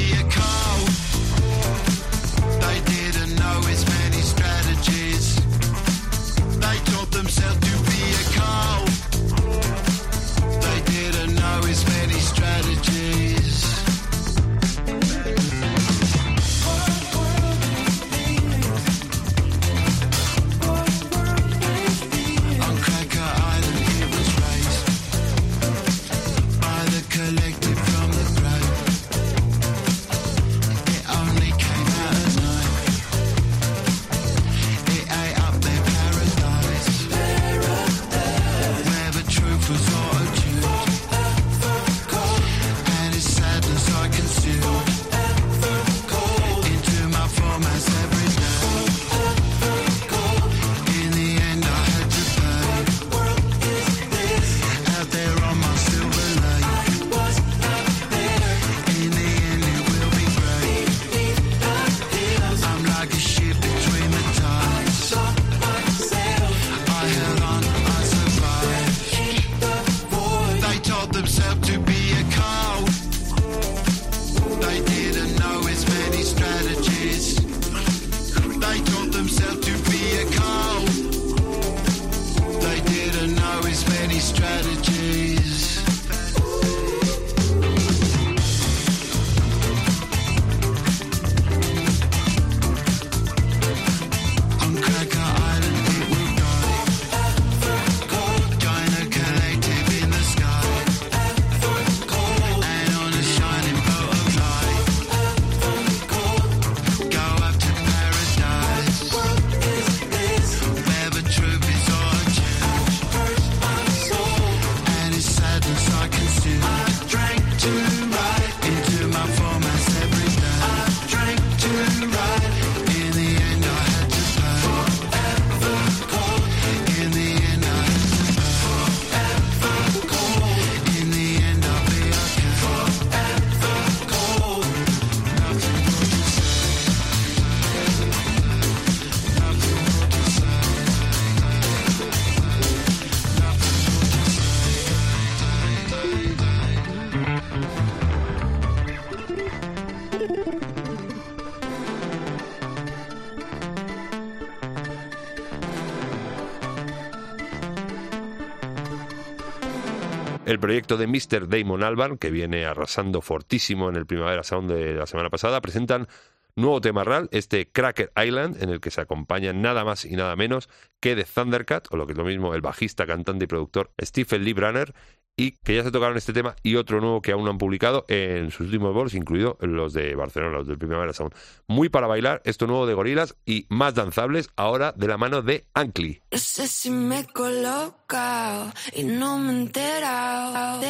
el 160.60 160.62
proyecto 160.62 160.98
de 160.98 161.08
Mr. 161.08 161.48
Damon 161.48 161.84
Albarn, 161.84 162.18
que 162.18 162.32
viene 162.32 162.66
arrasando 162.66 163.22
fortísimo 163.22 163.88
en 163.88 163.96
el 163.96 164.06
Primavera 164.06 164.44
Sound 164.44 164.70
de 164.70 164.94
la 164.94 165.06
semana 165.06 165.30
pasada, 165.30 165.62
presentan 165.62 166.10
nuevo 166.56 166.82
tema 166.82 167.06
real, 167.06 167.30
este 167.32 167.72
Cracker 167.72 168.12
Island, 168.22 168.62
en 168.62 168.70
el 168.70 168.82
que 168.82 168.92
se 168.92 169.00
acompañan 169.00 169.62
nada 169.62 169.86
más 169.86 170.04
y 170.04 170.18
nada 170.18 170.36
menos 170.36 170.68
que 171.00 171.16
de 171.16 171.24
Thundercat, 171.24 171.88
o 171.92 171.96
lo 171.96 172.06
que 172.06 172.12
es 172.12 172.18
lo 172.18 172.26
mismo, 172.26 172.54
el 172.54 172.60
bajista, 172.60 173.06
cantante 173.06 173.46
y 173.46 173.48
productor 173.48 173.92
Stephen 174.02 174.44
Lee 174.44 174.52
Branner, 174.52 174.94
y 175.40 175.52
que 175.64 175.74
ya 175.74 175.84
se 175.84 175.92
tocaron 175.92 176.18
este 176.18 176.34
tema 176.34 176.58
y 176.64 176.76
otro 176.76 177.00
nuevo 177.00 177.22
que 177.22 177.32
aún 177.32 177.46
no 177.46 177.52
han 177.52 177.58
publicado 177.58 178.04
en 178.10 178.52
sus 178.52 178.68
últimos 178.68 178.94
bolos, 178.94 179.14
incluido 179.14 179.58
los 179.62 179.94
de 179.94 180.14
Barcelona, 180.14 180.58
los 180.58 180.68
del 180.68 180.78
Primavera 180.78 181.14
Sound. 181.14 181.34
Muy 181.66 181.88
para 181.88 182.08
bailar, 182.08 182.42
esto 182.44 182.68
nuevo 182.68 182.86
de 182.86 182.94
Gorilas 182.94 183.38
y 183.46 183.66
más 183.70 183.96
danzables, 183.96 184.50
ahora 184.58 184.92
de 184.92 185.08
la 185.08 185.18
mano 185.18 185.42
de 185.42 185.66
Ankli. 185.74 186.22
No 186.30 186.38
sé 186.38 186.68
si 186.68 186.90
me 186.90 187.22
he 187.22 187.26
colocado 187.26 188.74
y 188.94 189.04
no 189.04 189.38
me 189.38 189.54
he 189.54 189.56
enterado. 189.62 190.82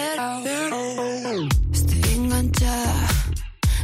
Estoy 1.71 2.13
enganchada, 2.15 3.07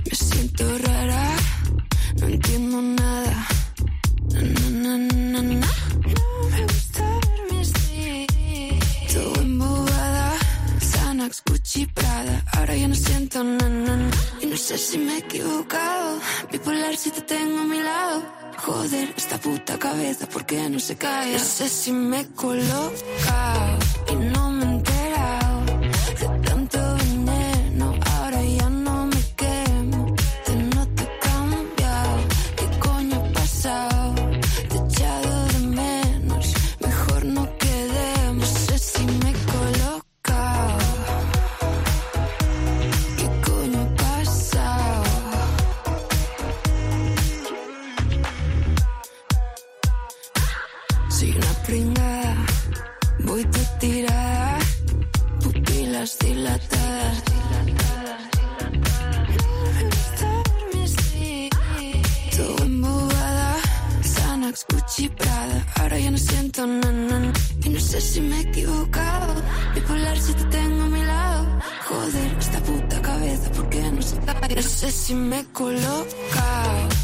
me 0.03 0.15
siento 0.15 0.77
rara, 0.79 1.35
no 2.21 2.25
entiendo 2.25 2.81
nada. 2.81 3.47
Na, 4.33 4.97
na, 4.97 5.41
na, 5.43 5.67
Xanax, 11.25 11.43
Gucci, 11.49 11.87
Prada. 11.87 12.43
Ahora 12.53 12.75
ya 12.75 12.87
no 12.87 12.95
siento 12.95 13.43
na, 13.43 13.67
na, 13.69 13.95
na. 13.97 14.11
Y 14.41 14.45
no 14.45 14.57
sé 14.57 14.77
si 14.77 14.97
me 14.97 15.15
he 15.15 15.17
equivocado. 15.19 16.19
Bipolar 16.51 16.95
si 16.95 17.09
te 17.09 17.21
tengo 17.21 17.61
a 17.61 17.63
mi 17.63 17.79
lado. 17.79 18.23
Joder, 18.57 19.13
esta 19.17 19.37
puta 19.39 19.77
cabeza, 19.77 20.27
¿por 20.27 20.45
qué 20.45 20.69
no 20.69 20.79
se 20.79 20.95
cae? 20.95 21.33
No 21.33 21.39
sé 21.39 21.67
si 21.67 21.91
me 21.91 22.21
he 22.21 22.27
colocado 22.27 23.79
y 24.11 24.15
no 24.15 24.51
me 24.51 24.74
Una 51.33 51.53
pringada, 51.65 52.45
voy 53.19 53.43
de 53.43 53.65
tirada, 53.79 54.59
pupilas 55.41 56.19
dilatadas. 56.19 57.23
Todo 62.37 62.65
embobada, 62.65 63.55
Xanax, 64.03 64.65
Gucci, 64.69 65.09
Prada. 65.09 65.65
Ahora 65.79 65.97
ya 65.97 66.11
no 66.11 66.17
siento 66.17 66.67
na, 66.67 66.91
na, 66.91 67.19
na. 67.19 67.33
y 67.63 67.69
no 67.69 67.79
sé 67.79 67.99
si 68.01 68.21
me 68.21 68.37
he 68.37 68.41
equivocado. 68.41 69.33
Bipolar 69.73 70.17
si 70.19 70.33
te 70.33 70.43
tengo 70.45 70.83
a 70.83 70.87
mi 70.87 71.03
lado. 71.03 71.59
Joder, 71.87 72.35
esta 72.39 72.59
puta 72.61 73.01
cabeza, 73.01 73.51
¿por 73.51 73.69
qué 73.69 73.81
no 73.91 74.01
se 74.01 74.17
cae? 74.19 74.55
No 74.55 74.61
sé 74.61 74.91
si 74.91 75.15
me 75.15 75.39
he 75.39 75.45
colocado 75.45 76.94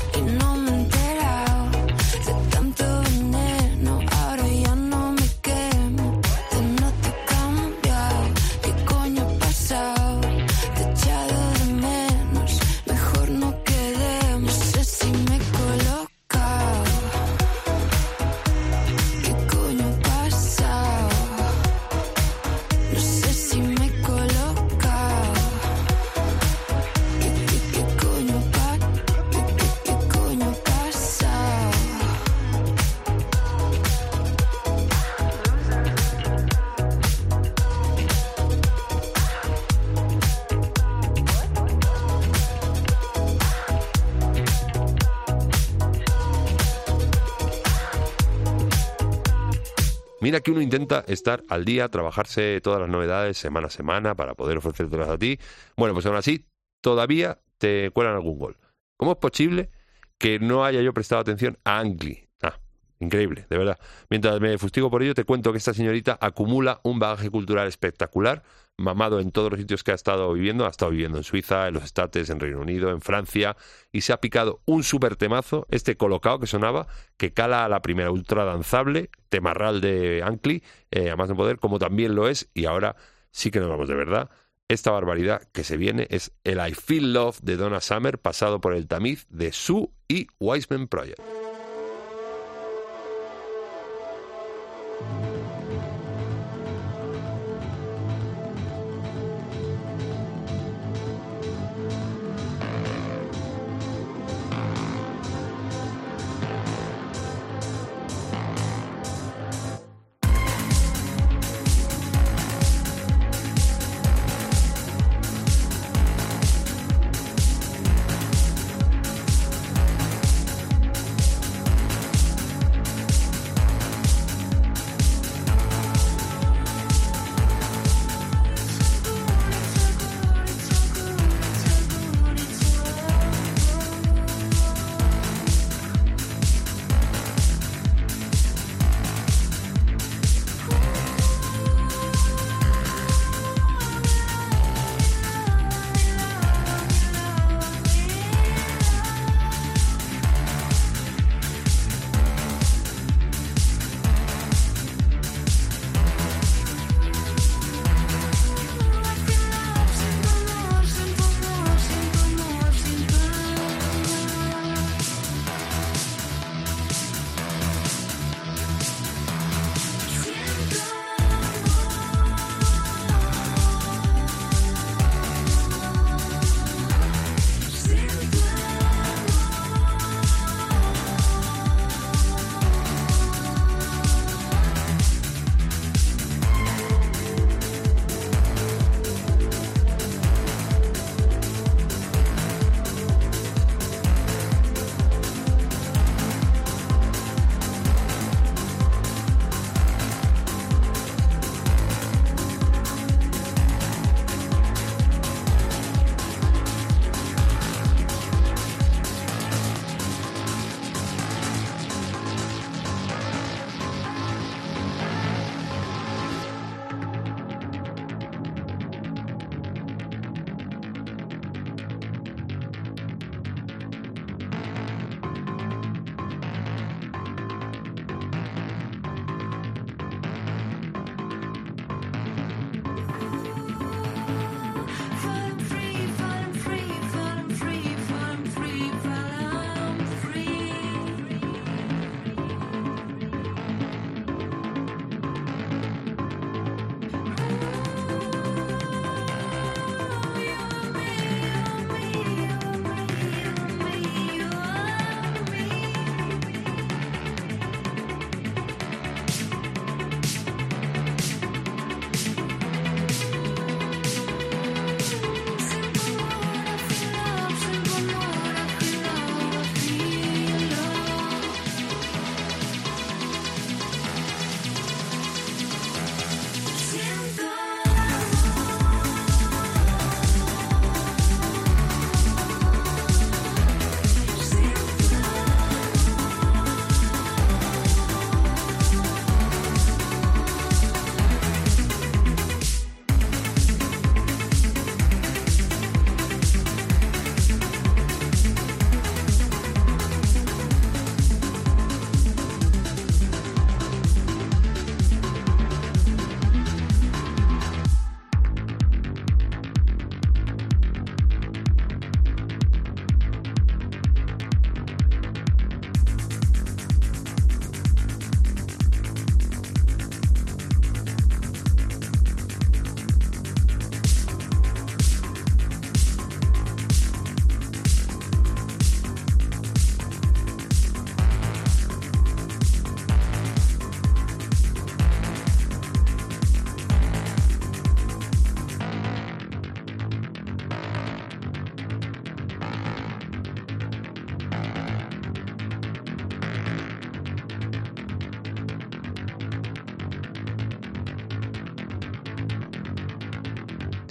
Mira 50.32 50.40
que 50.40 50.52
uno 50.52 50.62
intenta 50.62 51.04
estar 51.10 51.44
al 51.50 51.66
día, 51.66 51.90
trabajarse 51.90 52.62
todas 52.62 52.80
las 52.80 52.90
novedades 52.90 53.38
semana 53.38 53.68
a 53.68 53.70
semana 53.70 54.16
para 54.16 54.34
poder 54.34 54.60
ofrecértelas 54.60 55.10
a 55.10 55.18
ti. 55.18 55.38
Bueno, 55.76 55.94
pues 55.94 56.06
aún 56.06 56.16
así, 56.16 56.46
todavía 56.80 57.42
te 57.58 57.92
cuelan 57.92 58.14
algún 58.14 58.40
gol. 58.40 58.58
¿Cómo 58.96 59.12
es 59.12 59.18
posible 59.18 59.72
que 60.18 60.40
no 60.40 60.64
haya 60.64 60.82
yo 60.82 60.94
prestado 60.94 61.20
atención 61.20 61.58
a 61.66 61.80
Angli? 61.80 62.30
Ah, 62.42 62.58
increíble, 63.00 63.46
de 63.50 63.58
verdad. 63.58 63.78
Mientras 64.10 64.40
me 64.40 64.58
fustigo 64.58 64.90
por 64.90 65.04
ello, 65.04 65.14
te 65.14 65.26
cuento 65.26 65.52
que 65.52 65.58
esta 65.58 65.74
señorita 65.74 66.18
acumula 66.22 66.80
un 66.84 66.98
bagaje 66.98 67.30
cultural 67.30 67.68
espectacular, 67.68 68.42
mamado 68.78 69.20
en 69.20 69.32
todos 69.32 69.52
los 69.52 69.60
sitios 69.60 69.84
que 69.84 69.92
ha 69.92 69.96
estado 69.96 70.34
viviendo. 70.34 70.66
Ha 70.66 70.70
estado 70.70 70.92
viviendo 70.92 71.18
en 71.18 71.24
Suiza, 71.24 71.68
en 71.68 71.76
los 71.76 71.84
Estates, 71.84 72.30
en 72.30 72.40
Reino 72.40 72.60
Unido, 72.60 72.92
en 72.92 73.02
Francia, 73.02 73.56
y 73.92 74.02
se 74.02 74.14
ha 74.14 74.22
picado 74.22 74.62
un 74.66 74.84
super 74.84 75.16
temazo, 75.16 75.68
este 75.70 75.98
colocado 75.98 76.40
que 76.40 76.48
sonaba, 76.48 76.88
que 77.18 77.34
cala 77.34 77.66
a 77.66 77.70
la 77.70 77.82
primera 77.82 78.12
ultra 78.12 78.44
danzable, 78.44 79.10
temarral 79.30 79.82
de 79.82 80.24
Ankli, 80.24 80.64
eh, 80.92 81.10
a 81.10 81.16
más 81.16 81.30
no 81.30 81.36
poder, 81.36 81.60
como 81.60 81.80
también 81.80 82.16
lo 82.16 82.28
es, 82.28 82.50
y 82.54 82.66
ahora 82.66 82.96
sí 83.32 83.52
que 83.52 83.60
nos 83.60 83.70
vamos 83.70 83.88
de 83.88 83.96
verdad. 83.96 84.30
Esta 84.68 84.92
barbaridad 84.92 85.42
que 85.52 85.66
se 85.66 85.76
viene 85.76 86.08
es 86.10 86.32
el 86.46 86.66
I 86.66 86.74
Feel 86.74 87.14
Love 87.14 87.40
de 87.42 87.58
Donna 87.58 87.82
Summer, 87.82 88.20
pasado 88.20 88.62
por 88.62 88.74
el 88.74 88.88
tamiz 88.88 89.28
de 89.30 89.52
Sue 89.52 89.90
y 90.08 90.28
Wiseman 90.40 90.88
Project. 90.88 91.20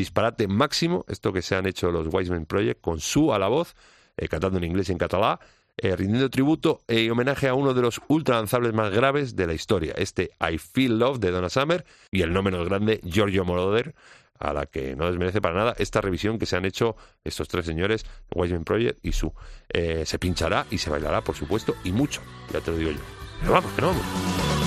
Disparate 0.01 0.49
máximo 0.49 1.05
esto 1.09 1.33
que 1.33 1.43
se 1.43 1.55
han 1.55 1.67
hecho 1.67 1.91
los 1.91 2.09
Wiseman 2.11 2.47
Project 2.47 2.81
con 2.81 3.01
su 3.01 3.33
a 3.33 3.39
la 3.39 3.49
voz, 3.49 3.75
eh, 4.17 4.29
cantando 4.29 4.59
en 4.59 4.65
inglés 4.65 4.89
y 4.89 4.93
en 4.93 4.99
catalán, 4.99 5.39
eh, 5.77 5.95
rindiendo 5.95 6.29
tributo 6.31 6.81
y 6.89 7.09
homenaje 7.11 7.49
a 7.49 7.55
uno 7.55 7.75
de 7.75 7.83
los 7.83 8.01
ultra 8.09 8.37
lanzables 8.37 8.73
más 8.73 8.91
graves 8.91 9.37
de 9.37 9.47
la 9.47 9.53
historia, 9.55 9.95
este 9.97 10.31
I 10.41 10.59
Feel 10.59 10.99
Love 10.99 11.21
de 11.21 11.31
Donna 11.31 11.49
Summer 11.49 11.85
y 12.11 12.23
el 12.23 12.33
no 12.33 12.43
menos 12.43 12.69
grande 12.69 13.01
Giorgio 13.05 13.45
Moroder, 13.45 13.95
a 14.39 14.55
la 14.55 14.67
que 14.67 14.97
no 14.97 15.07
desmerece 15.07 15.41
para 15.41 15.55
nada 15.55 15.75
esta 15.79 16.01
revisión 16.01 16.39
que 16.39 16.47
se 16.47 16.57
han 16.57 16.65
hecho 16.65 16.97
estos 17.25 17.49
tres 17.49 17.67
señores, 17.67 18.07
Wiseman 18.35 18.65
Project 18.65 18.99
y 19.03 19.13
su. 19.13 19.33
Eh, 19.69 20.05
se 20.07 20.19
pinchará 20.19 20.67
y 20.71 20.79
se 20.79 20.89
bailará, 20.89 21.21
por 21.23 21.37
supuesto, 21.37 21.77
y 21.85 21.93
mucho, 21.93 22.23
ya 22.53 22.61
te 22.61 22.71
lo 22.71 22.79
digo 22.79 22.91
yo. 22.91 23.01
Pero 23.41 23.53
vamos, 23.53 23.73
que 23.73 23.83
no 23.83 23.89
vamos. 23.89 24.60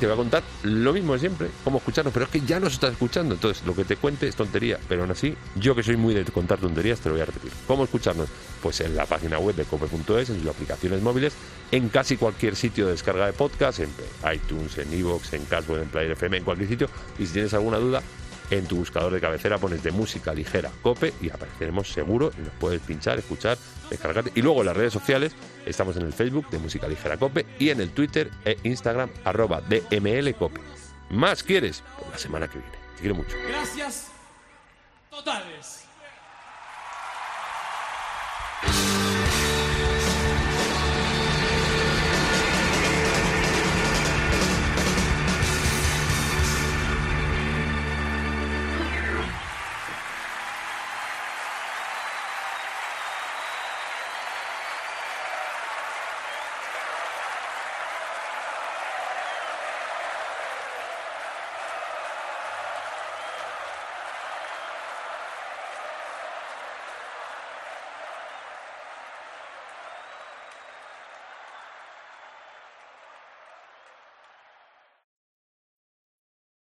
Te 0.00 0.06
voy 0.06 0.14
a 0.14 0.16
contar 0.16 0.42
lo 0.62 0.94
mismo 0.94 1.12
de 1.12 1.18
siempre, 1.18 1.48
cómo 1.62 1.76
escucharnos, 1.76 2.12
pero 2.12 2.24
es 2.24 2.32
que 2.32 2.40
ya 2.40 2.58
nos 2.58 2.72
estás 2.72 2.92
escuchando, 2.92 3.34
entonces 3.34 3.64
lo 3.66 3.76
que 3.76 3.84
te 3.84 3.96
cuente 3.96 4.26
es 4.26 4.34
tontería, 4.34 4.80
pero 4.88 5.02
aún 5.02 5.10
así, 5.10 5.36
yo 5.56 5.74
que 5.76 5.82
soy 5.82 5.98
muy 5.98 6.14
de 6.14 6.24
contar 6.24 6.58
tonterías, 6.58 7.00
te 7.00 7.10
lo 7.10 7.16
voy 7.16 7.22
a 7.22 7.26
repetir. 7.26 7.52
¿Cómo 7.66 7.84
escucharnos? 7.84 8.28
Pues 8.62 8.80
en 8.80 8.96
la 8.96 9.04
página 9.04 9.38
web 9.38 9.54
de 9.54 9.64
cope.es, 9.64 10.30
en 10.30 10.40
sus 10.40 10.48
aplicaciones 10.48 11.02
móviles, 11.02 11.34
en 11.70 11.90
casi 11.90 12.16
cualquier 12.16 12.56
sitio 12.56 12.86
de 12.86 12.92
descarga 12.92 13.26
de 13.26 13.34
podcast, 13.34 13.80
en 13.80 13.90
iTunes, 14.32 14.78
en 14.78 14.92
Evox, 14.92 15.34
en 15.34 15.44
Cashbox, 15.44 15.82
en 15.82 15.88
Player 15.88 16.12
FM, 16.12 16.38
en 16.38 16.44
cualquier 16.44 16.68
sitio, 16.70 16.88
y 17.18 17.26
si 17.26 17.34
tienes 17.34 17.52
alguna 17.52 17.76
duda, 17.76 18.02
en 18.50 18.66
tu 18.66 18.76
buscador 18.76 19.12
de 19.12 19.20
cabecera 19.20 19.58
pones 19.58 19.82
de 19.82 19.90
música 19.90 20.34
ligera 20.34 20.70
cope 20.82 21.12
y 21.20 21.30
apareceremos 21.30 21.88
seguro 21.88 22.32
y 22.36 22.42
nos 22.42 22.52
puedes 22.54 22.80
pinchar, 22.80 23.18
escuchar, 23.18 23.56
descargarte. 23.88 24.32
Y 24.34 24.42
luego 24.42 24.60
en 24.60 24.66
las 24.66 24.76
redes 24.76 24.92
sociales 24.92 25.32
estamos 25.66 25.96
en 25.96 26.02
el 26.02 26.12
Facebook 26.12 26.48
de 26.50 26.58
música 26.58 26.88
ligera 26.88 27.16
cope 27.16 27.46
y 27.58 27.70
en 27.70 27.80
el 27.80 27.90
Twitter 27.90 28.30
e 28.44 28.58
Instagram 28.64 29.10
arroba 29.24 29.60
DML 29.60 30.34
cope. 30.34 30.60
¿Más 31.10 31.42
quieres? 31.42 31.82
Pues 31.98 32.10
la 32.10 32.18
semana 32.18 32.48
que 32.48 32.58
viene. 32.58 32.72
Te 32.96 33.00
quiero 33.00 33.14
mucho. 33.14 33.36
Gracias 33.48 34.08
totales. 35.10 35.84